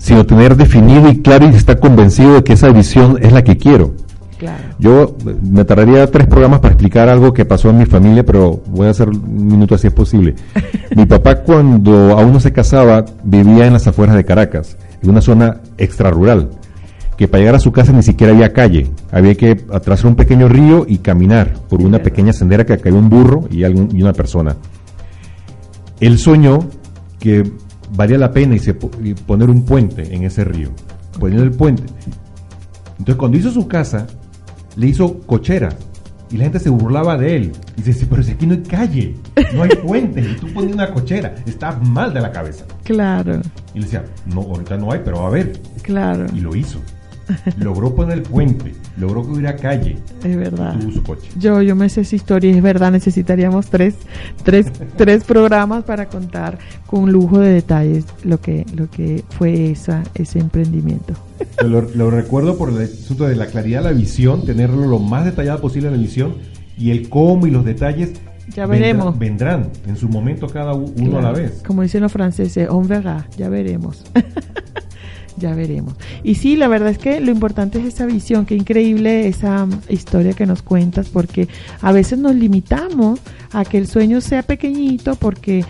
[0.07, 3.57] sino tener definido y claro y estar convencido de que esa visión es la que
[3.57, 3.93] quiero.
[4.39, 4.63] Claro.
[4.79, 8.87] Yo me tardaría tres programas para explicar algo que pasó en mi familia, pero voy
[8.87, 10.33] a hacer un minuto así es posible.
[10.95, 15.19] mi papá cuando aún no se casaba vivía en las afueras de Caracas, en una
[15.19, 16.51] zona extrarrural,
[17.17, 20.47] que para llegar a su casa ni siquiera había calle, había que atravesar un pequeño
[20.47, 24.13] río y caminar por una pequeña sendera que cayó un burro y, algún- y una
[24.13, 24.55] persona.
[25.99, 26.59] Él soñó
[27.19, 27.43] que
[27.95, 30.69] valía la pena y se y poner un puente en ese río,
[31.19, 31.83] poniendo el puente.
[32.99, 34.07] Entonces cuando hizo su casa,
[34.75, 35.69] le hizo cochera
[36.29, 37.51] y la gente se burlaba de él.
[37.77, 39.15] Y dice, sí, pero si aquí no hay calle,
[39.53, 42.65] no hay puente, y tú pones una cochera, estás mal de la cabeza.
[42.83, 43.41] Claro,
[43.73, 45.53] Y le decía, no, ahorita no hay, pero va a haber.
[45.81, 46.79] claro, Y lo hizo.
[47.59, 50.77] Logró poner el puente, logró que hubiera calle, es verdad.
[50.79, 51.27] tuvo su coche.
[51.37, 53.95] Yo, yo me sé esa historia y es verdad, necesitaríamos tres,
[54.43, 60.03] tres, tres programas para contar con lujo de detalles lo que, lo que fue esa,
[60.15, 61.13] ese emprendimiento.
[61.65, 65.59] Lo, lo recuerdo por el asunto de la claridad, la visión, tenerlo lo más detallado
[65.61, 66.35] posible en la visión
[66.77, 68.13] y el cómo y los detalles
[68.55, 69.17] Ya veremos.
[69.19, 71.63] vendrán en su momento cada uno a la Claro, vez.
[71.65, 74.03] Como dicen los franceses, on verra, ya veremos.
[75.37, 75.93] ya veremos.
[76.23, 79.81] Y sí, la verdad es que lo importante es esa visión, qué increíble esa mm,
[79.89, 81.47] historia que nos cuentas, porque
[81.81, 83.19] a veces nos limitamos
[83.51, 85.63] a que el sueño sea pequeñito, porque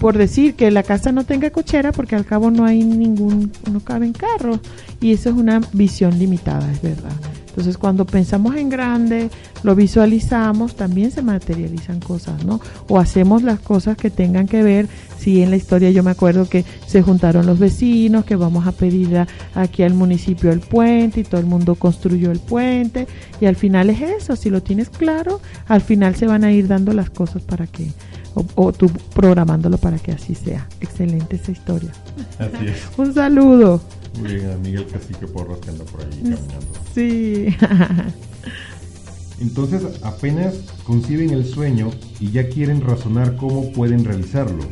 [0.00, 3.80] por decir que la casa no tenga cochera, porque al cabo no hay ningún, no
[3.80, 4.60] caben carros,
[5.00, 7.12] y eso es una visión limitada, es verdad.
[7.52, 9.28] Entonces, cuando pensamos en grande,
[9.62, 12.60] lo visualizamos, también se materializan cosas, ¿no?
[12.88, 14.88] O hacemos las cosas que tengan que ver.
[15.18, 18.72] Sí, en la historia yo me acuerdo que se juntaron los vecinos, que vamos a
[18.72, 23.06] pedir a- aquí al municipio el puente y todo el mundo construyó el puente.
[23.38, 26.68] Y al final es eso, si lo tienes claro, al final se van a ir
[26.68, 27.88] dando las cosas para que,
[28.34, 30.66] o, o tú programándolo para que así sea.
[30.80, 31.92] Excelente esa historia.
[32.38, 32.76] Así es.
[32.98, 33.80] Un saludo.
[34.18, 36.48] Muy bien, a Miguel Cacique Porras que anda por ahí caminando.
[36.94, 37.46] Sí.
[39.40, 40.54] Entonces apenas
[40.84, 44.64] conciben el sueño y ya quieren razonar cómo pueden realizarlo.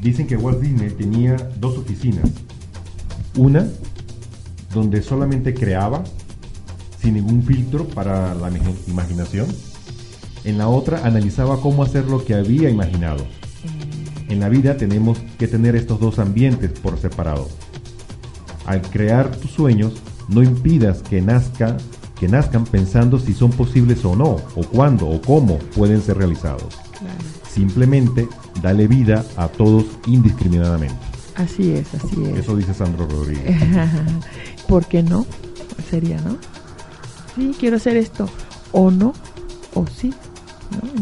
[0.00, 2.28] Dicen que Walt Disney tenía dos oficinas.
[3.36, 3.68] Una
[4.74, 6.02] donde solamente creaba
[7.00, 9.46] sin ningún filtro para la imagi- imaginación.
[10.44, 13.24] En la otra analizaba cómo hacer lo que había imaginado.
[14.28, 17.48] En la vida tenemos que tener estos dos ambientes por separado.
[18.66, 19.94] Al crear tus sueños,
[20.28, 21.76] no impidas que nazca,
[22.18, 26.74] que nazcan pensando si son posibles o no, o cuándo o cómo pueden ser realizados.
[26.98, 27.18] Claro.
[27.48, 28.28] Simplemente
[28.62, 30.96] dale vida a todos indiscriminadamente.
[31.34, 32.38] Así es, así es.
[32.38, 33.56] Eso dice Sandro Rodríguez.
[34.68, 35.26] ¿Por qué no?
[35.90, 36.36] Sería, ¿no?
[37.34, 38.28] Sí, quiero hacer esto.
[38.72, 39.12] O no,
[39.74, 40.12] o sí.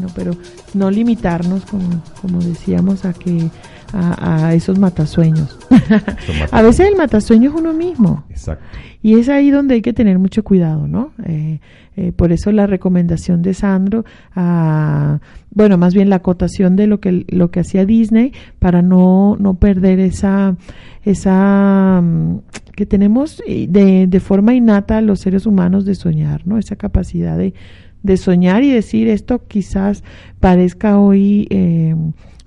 [0.01, 0.09] ¿No?
[0.14, 0.33] Pero
[0.75, 3.51] no limitarnos, como, como decíamos, a que
[3.93, 5.59] a, a esos matasueños.
[6.53, 8.25] A veces el matasueño es uno mismo.
[8.31, 8.64] Exacto.
[9.03, 11.12] Y es ahí donde hay que tener mucho cuidado, ¿no?
[11.25, 11.61] Eh,
[11.97, 14.05] eh, por eso la recomendación de Sandro,
[14.37, 19.37] ah, bueno, más bien la acotación de lo que lo que hacía Disney para no
[19.39, 20.57] no perder esa
[21.03, 22.41] esa mm,
[22.77, 26.59] que tenemos eh, de, de forma innata los seres humanos de soñar, ¿no?
[26.59, 27.55] Esa capacidad de,
[28.03, 30.03] de soñar y decir esto quizás
[30.41, 31.95] parezca hoy eh,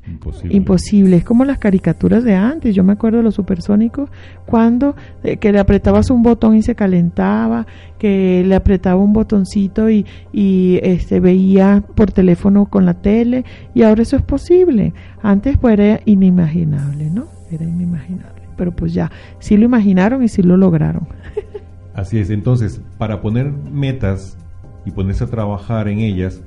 [0.05, 0.55] Imposible.
[0.55, 1.17] imposible.
[1.17, 2.75] Es como las caricaturas de antes.
[2.75, 4.09] Yo me acuerdo de los supersónicos
[4.45, 7.65] cuando eh, que le apretabas un botón y se calentaba,
[7.99, 13.83] que le apretaba un botoncito y, y este veía por teléfono con la tele y
[13.83, 14.93] ahora eso es posible.
[15.21, 17.27] Antes pues era inimaginable, ¿no?
[17.49, 18.41] Era inimaginable.
[18.57, 21.07] Pero pues ya, sí lo imaginaron y sí lo lograron.
[21.93, 24.37] Así es, entonces, para poner metas
[24.85, 26.41] y ponerse a trabajar en ellas,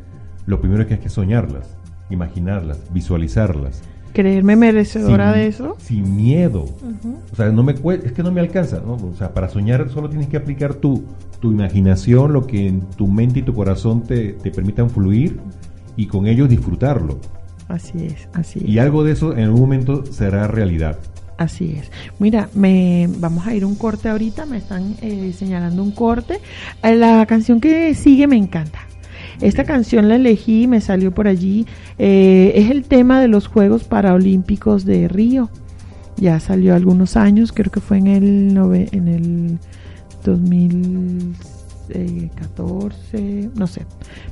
[0.46, 1.76] lo primero que hay que soñarlas,
[2.10, 3.82] imaginarlas, visualizarlas.
[4.12, 5.76] Creerme merecedora de eso.
[5.78, 6.64] Sin miedo.
[7.32, 8.94] O sea, no me es que no me alcanza, ¿no?
[8.94, 11.04] O sea, para soñar solo tienes que aplicar tu,
[11.40, 15.38] tu imaginación, lo que en tu mente y tu corazón te, te permitan fluir
[15.96, 17.18] y con ello disfrutarlo.
[17.68, 18.68] Así es, así es.
[18.68, 20.98] Y algo de eso en algún momento será realidad.
[21.38, 21.90] Así es.
[22.18, 26.40] Mira, me vamos a ir un corte ahorita, me están eh, señalando un corte.
[26.82, 28.80] Eh, la canción que sigue me encanta.
[29.40, 31.66] Esta canción la elegí, me salió por allí.
[31.98, 35.50] Eh, es el tema de los Juegos Paralímpicos de Río.
[36.16, 39.58] Ya salió algunos años, creo que fue en el, en el
[40.24, 41.55] 2006
[41.88, 43.82] 14, no sé,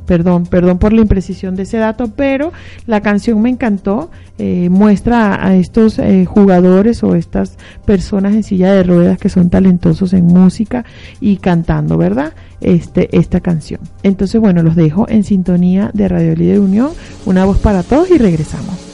[0.06, 2.52] perdón, perdón por la imprecisión de ese dato, pero
[2.86, 8.72] la canción me encantó, eh, muestra a estos eh, jugadores o estas personas en silla
[8.72, 10.84] de ruedas que son talentosos en música
[11.20, 12.32] y cantando, ¿verdad?
[12.60, 13.80] Este, esta canción.
[14.02, 16.90] Entonces, bueno, los dejo en sintonía de Radio Líder Unión,
[17.26, 18.93] una voz para todos y regresamos.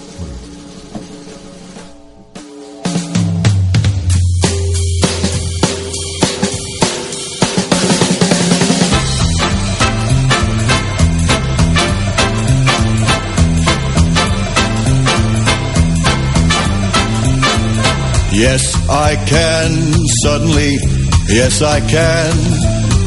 [18.41, 19.93] Yes, I can,
[20.25, 20.81] suddenly,
[21.29, 22.33] yes, I can.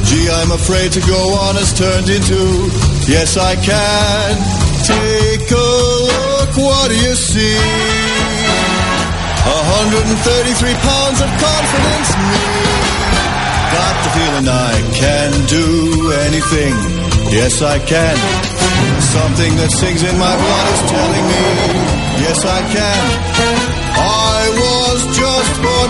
[0.06, 2.38] Gee, I'm afraid to go on has turned into,
[3.10, 4.30] yes, I can.
[4.86, 5.70] Take a
[6.06, 7.58] look, what do you see?
[9.42, 10.06] 133
[10.86, 12.46] pounds of confidence, me.
[13.74, 16.78] Got the feeling I can do anything,
[17.34, 18.18] yes, I can.
[19.02, 21.42] Something that sings in my blood is telling me,
[22.22, 23.02] yes, I can.
[23.98, 24.83] I born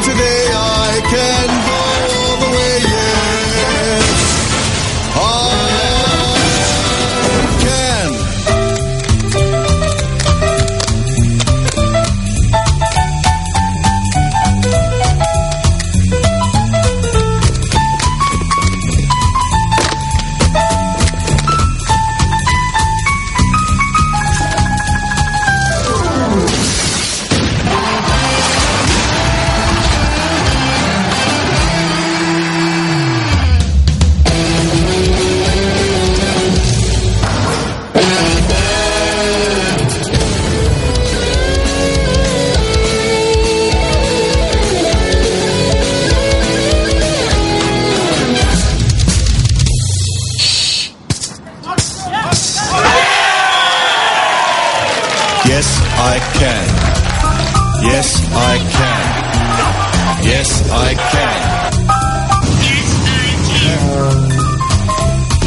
[0.01, 0.47] today.
[0.53, 1.72] I can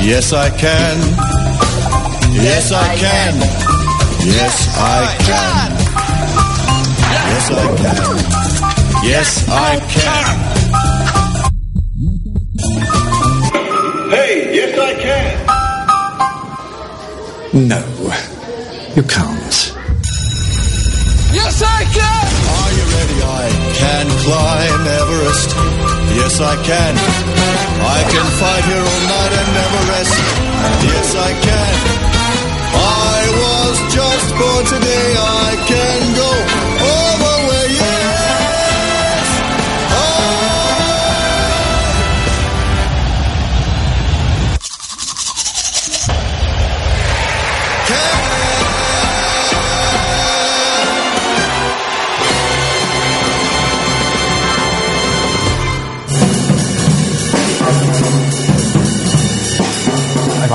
[0.07, 0.99] Yes, I can.
[2.33, 3.35] Yes, I can.
[4.25, 5.73] Yes, I can.
[7.33, 8.17] Yes, I can.
[9.03, 10.27] Yes, I can.
[14.11, 15.35] Hey, yes, I can.
[17.67, 17.83] No,
[18.95, 19.75] you can't.
[21.35, 22.27] Yes, I can!
[22.55, 23.19] Are you ready?
[23.25, 25.86] I can climb Everest.
[26.17, 26.95] Yes, I can.
[26.97, 30.46] I can fight here all night and never rest.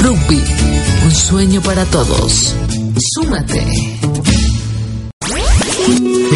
[0.00, 0.42] Rugby,
[1.04, 2.54] un sueño para todos.
[3.14, 3.64] Súmate.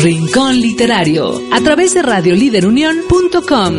[0.03, 3.75] Rincón Literario, a través de radioliderunión.com.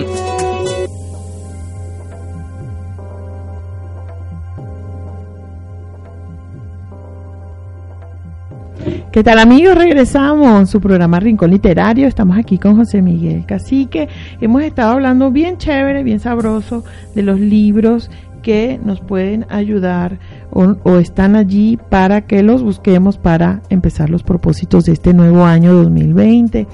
[9.11, 9.75] ¿Qué tal amigos?
[9.77, 12.07] Regresamos su programa Rincón Literario.
[12.07, 14.07] Estamos aquí con José Miguel Cacique.
[14.39, 18.09] Hemos estado hablando bien chévere, bien sabroso de los libros
[18.41, 20.19] que nos pueden ayudar
[20.51, 25.73] o, están allí para que los busquemos para empezar los propósitos de este nuevo año
[25.73, 26.67] 2020.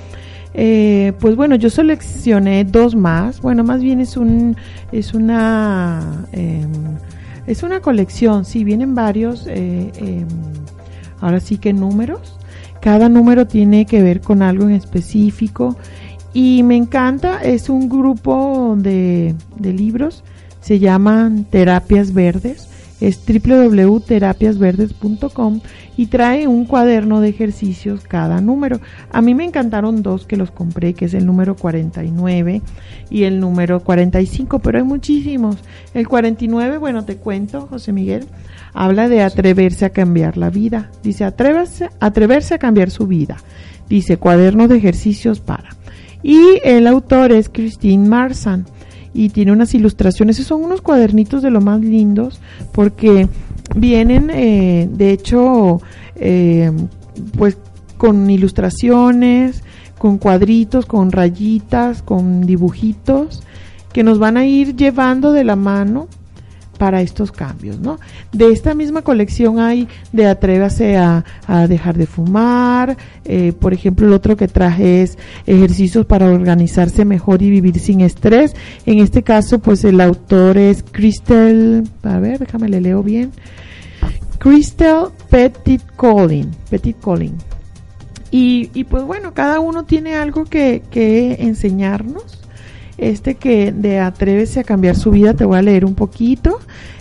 [0.53, 3.41] Eh, pues bueno, yo seleccioné dos más.
[3.41, 4.57] Bueno, más bien es un
[4.91, 6.65] es una eh,
[7.45, 8.45] es una colección.
[8.45, 9.45] Sí, vienen varios.
[9.47, 10.28] Eh, em,
[11.22, 12.38] ahora sí que números.
[12.82, 15.78] Cada número tiene que ver con algo en específico
[16.34, 17.41] y me encanta.
[17.43, 20.24] Es un grupo de, de libros.
[20.68, 22.68] Se llaman Terapias Verdes
[22.99, 25.61] es www.terapiasverdes.com
[25.95, 28.82] y trae un cuaderno de ejercicios cada número.
[29.13, 32.61] A mí me encantaron dos que los compré, que es el número 49
[33.09, 35.55] y el número 45, pero hay muchísimos.
[35.93, 38.26] El 49, bueno, te cuento, José Miguel,
[38.74, 40.91] habla de atreverse a cambiar la vida.
[41.01, 43.38] Dice, atreverse, atreverse a cambiar su vida.
[43.88, 45.70] Dice, cuaderno de ejercicios para.
[46.24, 48.65] Y el autor es Christine Marsan
[49.18, 50.38] y tiene unas ilustraciones.
[50.38, 52.39] Esos son unos cuadernitos de lo más lindos
[52.72, 53.28] porque
[53.76, 55.82] vienen, eh, de hecho,
[56.15, 56.72] eh,
[57.36, 57.57] pues
[57.97, 59.63] con ilustraciones,
[59.97, 63.41] con cuadritos, con rayitas, con dibujitos
[63.91, 66.07] que nos van a ir llevando de la mano
[66.78, 68.00] para estos cambios, ¿no?
[68.32, 71.24] De esta misma colección hay de Atrévase a,
[71.68, 77.42] dejar de fumar, eh, por ejemplo el otro que traje es ejercicios para organizarse mejor
[77.42, 78.56] y vivir sin estrés,
[78.86, 83.32] en este caso pues el autor es Crystal, a ver, déjame le leo bien,
[84.38, 87.36] Crystal Petit Colin, Petit Colin.
[88.30, 92.47] Y, y pues bueno, cada uno tiene algo que, que enseñarnos
[92.98, 96.60] este que de Atrévese a cambiar su vida, te voy a leer un poquito.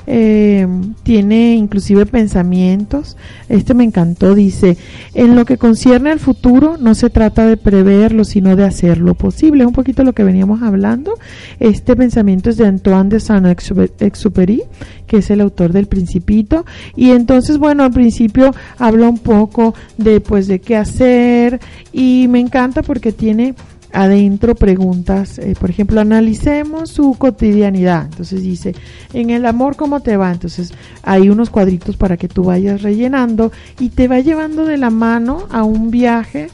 [0.09, 0.68] Eh,
[1.03, 3.16] tiene inclusive pensamientos.
[3.49, 4.76] Este me encantó, dice,
[5.14, 9.64] en lo que concierne al futuro no se trata de preverlo, sino de hacerlo posible.
[9.64, 11.14] Es un poquito lo que veníamos hablando.
[11.59, 14.62] Este pensamiento es de Antoine de Saint-Exupéry,
[15.07, 16.64] que es el autor del Principito.
[16.94, 21.59] Y entonces, bueno, al principio habla un poco de, pues, de qué hacer
[21.92, 23.55] y me encanta porque tiene
[23.93, 28.07] adentro preguntas, eh, por ejemplo, analicemos su cotidianidad.
[28.07, 28.74] Entonces dice,
[29.12, 30.30] en el amor, ¿cómo te va?
[30.30, 30.72] Entonces
[31.03, 35.47] hay unos cuadritos para que tú vayas rellenando y te va llevando de la mano
[35.51, 36.49] a un viaje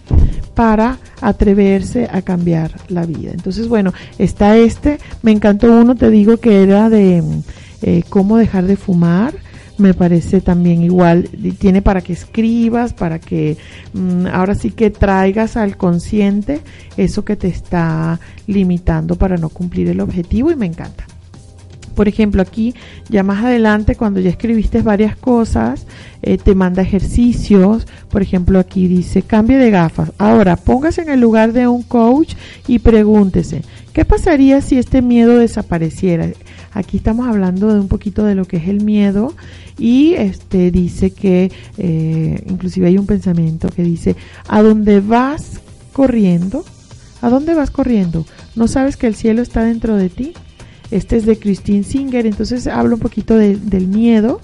[0.54, 3.30] para atreverse a cambiar la vida.
[3.32, 7.22] Entonces, bueno, está este, me encantó uno, te digo que era de
[7.82, 9.34] eh, cómo dejar de fumar
[9.78, 13.56] me parece también igual, tiene para que escribas, para que
[13.92, 16.60] mm, ahora sí que traigas al consciente
[16.96, 21.06] eso que te está limitando para no cumplir el objetivo y me encanta.
[21.94, 22.74] Por ejemplo, aquí
[23.08, 25.86] ya más adelante, cuando ya escribiste varias cosas,
[26.22, 27.86] eh, te manda ejercicios.
[28.10, 30.12] Por ejemplo, aquí dice, cambie de gafas.
[30.18, 32.34] Ahora, póngase en el lugar de un coach
[32.66, 33.62] y pregúntese,
[33.92, 36.28] ¿qué pasaría si este miedo desapareciera?
[36.72, 39.34] Aquí estamos hablando de un poquito de lo que es el miedo
[39.78, 44.16] y este dice que eh, inclusive hay un pensamiento que dice
[44.48, 45.60] a dónde vas
[45.92, 46.64] corriendo
[47.20, 50.34] a dónde vas corriendo no sabes que el cielo está dentro de ti
[50.92, 54.40] este es de Christine Singer entonces habla un poquito del miedo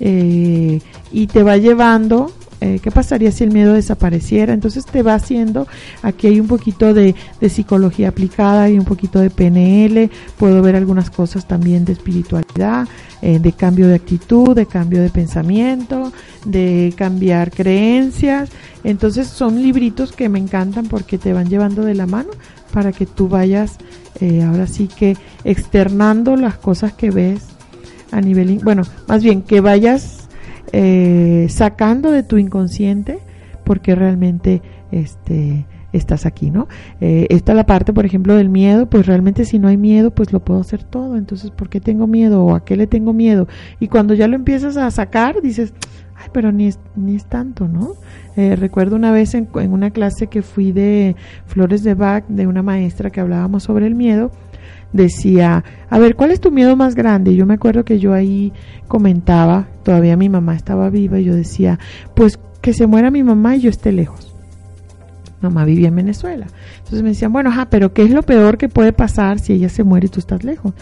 [0.00, 0.80] eh,
[1.10, 2.32] y te va llevando
[2.62, 4.54] eh, qué pasaría si el miedo desapareciera.
[4.54, 5.66] Entonces te va haciendo,
[6.02, 7.14] aquí hay un poquito de,
[7.48, 12.88] psicología aplicada y un poquito de PNL, puedo ver algunas cosas también de espiritualidad,
[13.22, 16.12] eh, de cambio de actitud, de cambio de pensamiento,
[16.44, 18.50] de cambiar creencias.
[18.84, 22.30] Entonces son libritos que me encantan porque te van llevando de la mano
[22.72, 23.78] para que tú vayas
[24.20, 27.48] eh, ahora sí que externando las cosas que ves
[28.12, 30.28] a nivel, bueno, más bien que vayas
[30.72, 33.18] eh, sacando de tu inconsciente
[33.64, 36.68] porque realmente este estás aquí, ¿no?
[37.00, 40.10] Eh, esta es la parte, por ejemplo, del miedo, pues realmente si no hay miedo,
[40.10, 43.12] pues lo puedo hacer todo, entonces, ¿por qué tengo miedo o a qué le tengo
[43.12, 43.48] miedo?
[43.80, 45.72] Y cuando ya lo empiezas a sacar, dices,
[46.36, 47.94] pero ni es, ni es tanto, ¿no?
[48.36, 51.16] Eh, recuerdo una vez en, una clase que fui de
[51.46, 54.30] Flores de Bach, de una maestra que hablábamos sobre el miedo,
[54.92, 57.34] decía, a ver, ¿cuál es tu miedo más grande?
[57.34, 58.52] yo me acuerdo que yo ahí
[58.86, 61.78] comentaba, todavía mi mamá estaba viva, y yo decía,
[62.14, 64.25] pues que se muera mi mamá y yo esté lejos.
[65.40, 66.46] Mamá vivía en Venezuela.
[66.78, 69.68] Entonces me decían, bueno, ajá, pero ¿qué es lo peor que puede pasar si ella
[69.68, 70.72] se muere y tú estás lejos?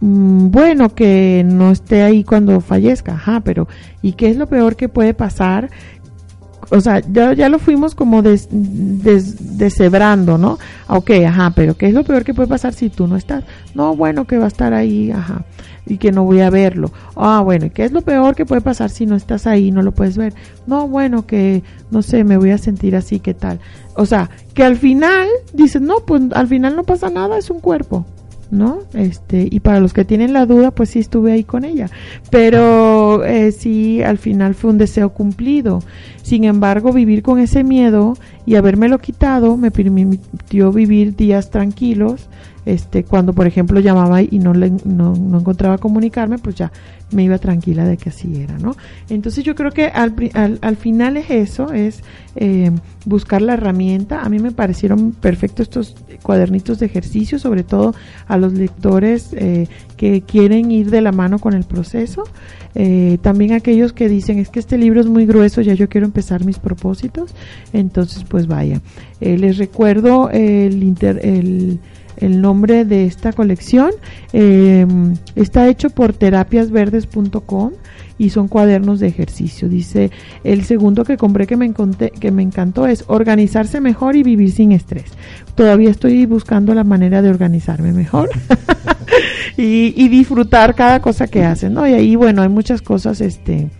[0.00, 3.68] Mm, bueno, que no esté ahí cuando fallezca, ajá, pero
[4.02, 5.70] ¿y qué es lo peor que puede pasar
[6.70, 10.58] o sea, ya, ya lo fuimos como des, deshebrando, ¿no?
[10.88, 13.44] Ok, ajá, pero ¿qué es lo peor que puede pasar si tú no estás?
[13.74, 15.44] No, bueno, que va a estar ahí, ajá,
[15.84, 16.92] y que no voy a verlo.
[17.16, 19.82] Ah, bueno, ¿y qué es lo peor que puede pasar si no estás ahí no
[19.82, 20.32] lo puedes ver?
[20.66, 23.58] No, bueno, que, no sé, me voy a sentir así, ¿qué tal?
[24.00, 27.60] O sea, que al final dices, no, pues al final no pasa nada, es un
[27.60, 28.06] cuerpo.
[28.50, 28.78] ¿no?
[28.94, 31.90] Este, y para los que tienen la duda, pues sí estuve ahí con ella.
[32.30, 35.82] Pero eh, sí, al final fue un deseo cumplido.
[36.22, 38.14] Sin embargo, vivir con ese miedo
[38.46, 42.28] y habérmelo quitado me permitió vivir días tranquilos.
[42.66, 46.70] Este, cuando por ejemplo llamaba y no, le, no, no encontraba comunicarme, pues ya
[47.12, 48.76] me iba tranquila de que así era, ¿no?
[49.08, 52.02] Entonces yo creo que al, al, al final es eso, es
[52.36, 52.70] eh,
[53.04, 54.22] buscar la herramienta.
[54.22, 57.94] A mí me parecieron perfectos estos cuadernitos de ejercicio, sobre todo
[58.28, 62.24] a los lectores eh, que quieren ir de la mano con el proceso.
[62.74, 66.06] Eh, también aquellos que dicen es que este libro es muy grueso, ya yo quiero
[66.06, 67.34] empezar mis propósitos.
[67.72, 68.80] Entonces, pues vaya.
[69.20, 71.80] Eh, les recuerdo el, inter, el
[72.20, 73.90] el nombre de esta colección.
[74.32, 74.86] Eh,
[75.34, 77.72] está hecho por terapiasverdes.com
[78.18, 79.68] y son cuadernos de ejercicio.
[79.68, 80.10] Dice,
[80.44, 84.52] el segundo que compré que me, encontré, que me encantó es organizarse mejor y vivir
[84.52, 85.06] sin estrés.
[85.54, 88.28] Todavía estoy buscando la manera de organizarme mejor
[89.56, 91.88] y, y, disfrutar cada cosa que hacen, ¿no?
[91.88, 93.70] Y ahí, bueno, hay muchas cosas, este,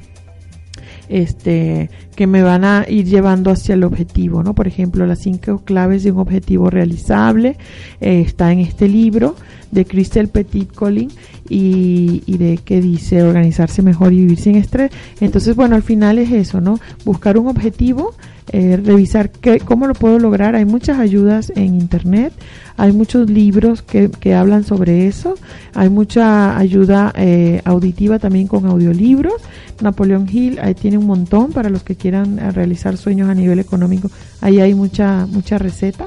[1.11, 4.55] este, que me van a ir llevando hacia el objetivo, ¿no?
[4.55, 7.57] Por ejemplo, las cinco claves de un objetivo realizable
[8.01, 9.35] eh, está en este libro
[9.73, 11.11] de Crystal Petit Colin
[11.51, 14.93] y, y, de que dice organizarse mejor y vivir sin estrés.
[15.21, 16.79] Entonces, bueno, al final es eso, ¿no?
[17.05, 18.15] Buscar un objetivo,
[18.53, 20.55] eh, revisar qué, cómo lo puedo lograr.
[20.55, 22.33] Hay muchas ayudas en internet,
[22.77, 25.35] hay muchos libros que, que hablan sobre eso,
[25.75, 29.35] hay mucha ayuda eh, auditiva también con audiolibros.
[29.83, 34.11] Napoleón Hill, ahí tiene un montón para los que quieran realizar sueños a nivel económico.
[34.41, 36.07] Ahí hay mucha, mucha receta.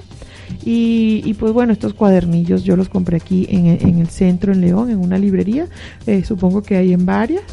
[0.66, 4.62] Y, y, pues bueno, estos cuadernillos yo los compré aquí en, en el centro, en
[4.62, 5.68] León, en una librería.
[6.08, 7.44] Eh, supongo que hay en varias.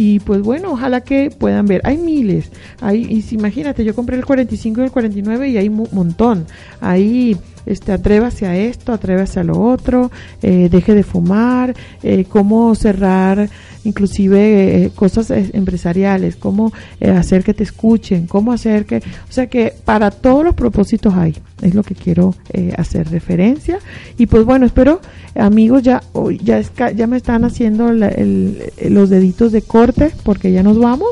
[0.00, 1.82] Y pues bueno, ojalá que puedan ver.
[1.84, 2.50] Hay miles.
[2.80, 6.46] Hay, y imagínate, yo compré el 45 y el 49 y hay un montón.
[6.80, 7.36] Ahí
[7.66, 13.50] este, atrévase a esto, atrévase a lo otro, eh, deje de fumar, eh, cómo cerrar
[13.84, 19.46] inclusive eh, cosas empresariales, cómo eh, hacer que te escuchen, cómo hacer que, o sea
[19.46, 23.78] que para todos los propósitos hay, es lo que quiero eh, hacer referencia
[24.18, 25.00] y pues bueno, espero
[25.34, 26.02] amigos ya
[26.42, 29.89] ya ya me están haciendo la, el, los deditos de corte
[30.22, 31.10] porque ya nos vamos.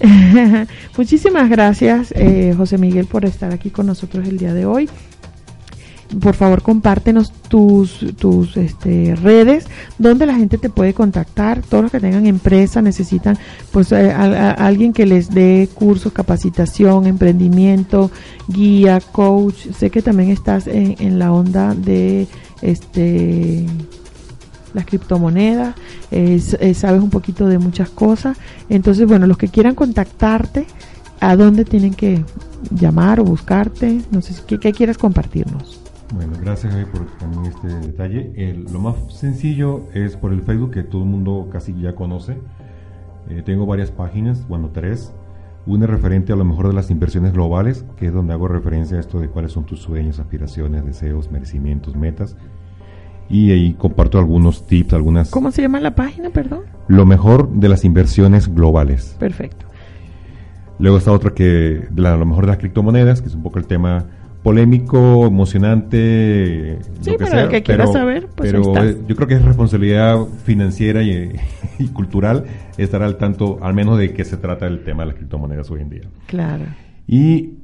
[0.96, 2.12] Muchísimas gracias
[2.56, 4.88] José Miguel por estar aquí con nosotros el día de hoy.
[6.20, 9.66] Por favor compártenos tus, tus este, redes
[9.96, 13.38] donde la gente te puede contactar, todos los que tengan empresa necesitan
[13.70, 18.10] pues a alguien que les dé cursos, capacitación, emprendimiento,
[18.48, 22.26] guía, coach, sé que también estás en la onda de
[22.60, 23.66] este
[24.74, 25.74] las criptomonedas,
[26.10, 30.66] eh, eh, sabes un poquito de muchas cosas, entonces bueno, los que quieran contactarte,
[31.20, 32.24] ¿a dónde tienen que
[32.70, 34.00] llamar o buscarte?
[34.10, 35.80] No sé, ¿qué, qué quieres compartirnos?
[36.12, 38.32] Bueno, gracias Javi por también este detalle.
[38.34, 42.36] El, lo más sencillo es por el Facebook que todo el mundo casi ya conoce.
[43.28, 45.12] Eh, tengo varias páginas, bueno, tres.
[45.66, 49.00] Una referente a lo mejor de las inversiones globales, que es donde hago referencia a
[49.00, 52.36] esto de cuáles son tus sueños, aspiraciones, deseos, merecimientos, metas.
[53.30, 55.30] Y ahí comparto algunos tips, algunas...
[55.30, 56.62] ¿Cómo se llama la página, perdón?
[56.88, 59.16] Lo mejor de las inversiones globales.
[59.18, 59.66] Perfecto.
[60.80, 63.66] Luego está otra que, la, lo mejor de las criptomonedas, que es un poco el
[63.66, 64.06] tema
[64.42, 68.62] polémico, emocionante, sí, lo que sea, el que quiera pero, saber, pues pero
[69.06, 71.32] yo creo que es responsabilidad financiera y,
[71.78, 72.44] y, cultural
[72.78, 75.82] estar al tanto, al menos de qué se trata el tema de las criptomonedas hoy
[75.82, 76.02] en día.
[76.26, 76.64] Claro.
[77.06, 77.59] Y,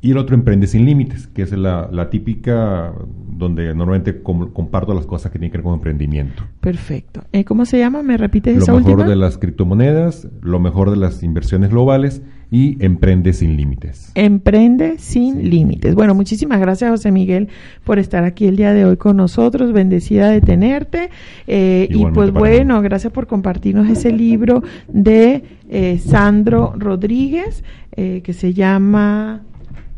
[0.00, 2.92] y el otro, Emprende sin Límites, que es la, la típica
[3.38, 6.42] donde normalmente com, comparto las cosas que tienen que ver con emprendimiento.
[6.60, 7.22] Perfecto.
[7.32, 8.02] Eh, ¿Cómo se llama?
[8.02, 9.08] ¿Me repites lo esa mejor última?
[9.08, 14.10] de las criptomonedas, lo mejor de las inversiones globales y Emprende sin Límites.
[14.14, 15.94] Emprende sin límites.
[15.94, 17.48] Bueno, muchísimas gracias José Miguel
[17.84, 19.72] por estar aquí el día de hoy con nosotros.
[19.72, 21.10] Bendecida de tenerte.
[21.46, 22.84] Eh, y pues bueno, mí.
[22.84, 29.42] gracias por compartirnos ese libro de eh, Sandro Rodríguez que se llama...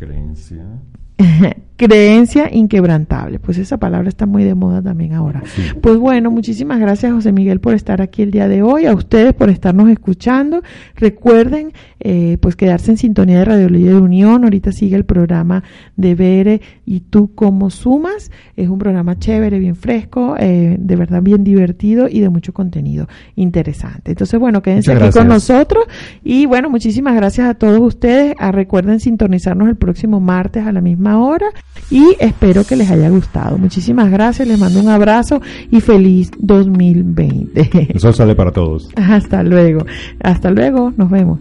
[0.00, 0.80] Creencia.
[1.80, 3.38] creencia inquebrantable.
[3.38, 5.42] Pues esa palabra está muy de moda también ahora.
[5.46, 5.62] Sí.
[5.80, 9.32] Pues bueno, muchísimas gracias José Miguel por estar aquí el día de hoy, a ustedes
[9.32, 10.62] por estarnos escuchando.
[10.94, 14.44] Recuerden eh, pues quedarse en sintonía de Radio Líder de Unión.
[14.44, 15.64] Ahorita sigue el programa
[15.96, 18.30] de Bere y tú cómo sumas.
[18.56, 23.08] Es un programa chévere, bien fresco, eh, de verdad bien divertido y de mucho contenido
[23.36, 24.10] interesante.
[24.10, 25.84] Entonces bueno, quédense aquí con nosotros
[26.22, 28.34] y bueno, muchísimas gracias a todos ustedes.
[28.38, 31.46] A, recuerden sintonizarnos el próximo martes a la misma hora
[31.90, 33.58] y espero que les haya gustado.
[33.58, 35.40] Muchísimas gracias, les mando un abrazo
[35.70, 37.88] y feliz 2020.
[37.94, 38.88] Eso sale para todos.
[38.96, 39.84] Hasta luego,
[40.20, 41.40] hasta luego, nos vemos.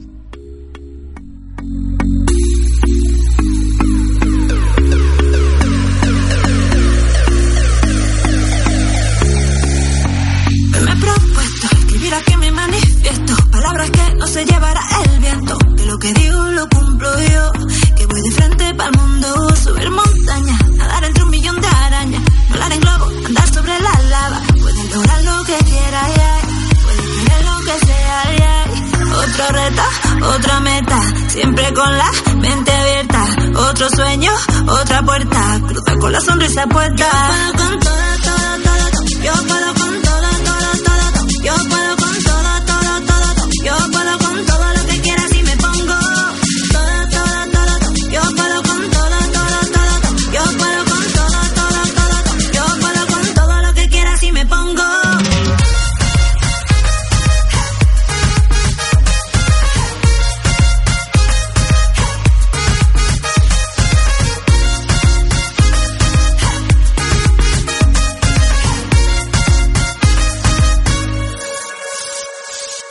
[14.26, 17.79] Se llevará el viento, que lo que digo lo cumplo yo
[18.70, 23.54] irme pa'l mundo, subir montañas, nadar entre un millón de arañas, volar en globo, andar
[23.54, 24.42] sobre la lava.
[24.62, 26.42] Puedes lograr lo que quieras, yeah.
[27.18, 28.66] tener lo que sea, yeah.
[29.24, 29.84] Otro reto,
[30.36, 33.26] otra meta, siempre con la mente abierta.
[33.70, 34.32] Otro sueño,
[34.68, 37.08] otra puerta, cruza con la sonrisa puesta.
[37.56, 37.94] Puedo con todo,
[38.24, 39.24] todo, todo.
[39.24, 39.79] Yo puedo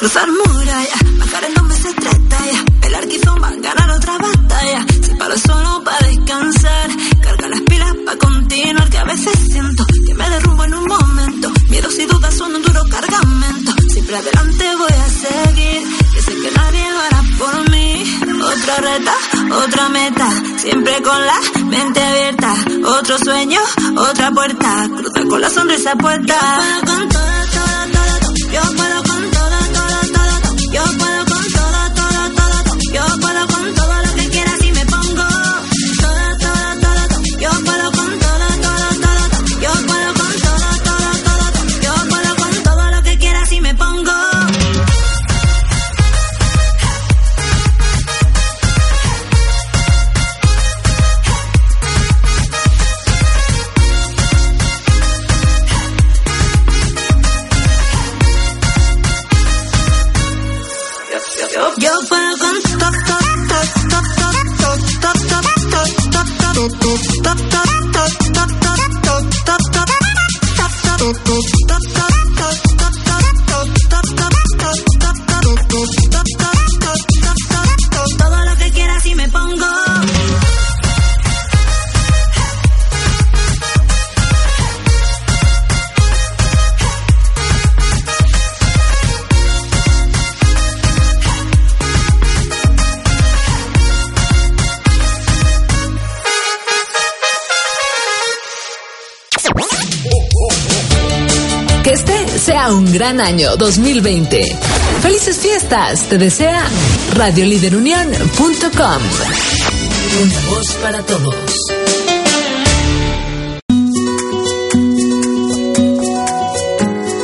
[0.08, 4.86] Cruzar muralla, bajar en dos meses tres tallas, pelar quizomba, ganar otra batalla.
[5.02, 6.90] Si paro solo para descansar,
[7.20, 8.88] carga las pilas para continuar.
[8.88, 11.52] Que a veces siento que me derrumbo en un momento.
[11.68, 13.72] Miedos y dudas son un duro cargamento.
[13.92, 15.82] Siempre adelante voy a seguir,
[16.14, 18.18] que sé que nadie hará por mí.
[18.40, 19.14] Otra reta,
[19.62, 22.54] otra meta, siempre con la mente abierta.
[22.98, 23.60] Otro sueño,
[23.94, 26.34] otra puerta, cruza con la sonrisa puesta.
[26.34, 27.20] Yo puedo con todo,
[27.52, 28.34] todo, todo.
[28.50, 28.87] Yo puedo
[102.92, 104.58] gran año 2020.
[105.02, 106.64] Felices fiestas, te desea
[107.14, 109.02] radioliderunión.com.
[110.22, 111.34] Una voz para todos.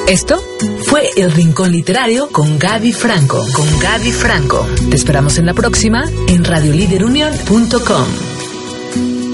[0.08, 0.42] Esto
[0.84, 3.44] fue El Rincón Literario con Gaby Franco.
[3.54, 4.66] Con Gaby Franco.
[4.90, 8.33] Te esperamos en la próxima en radioliderunión.com.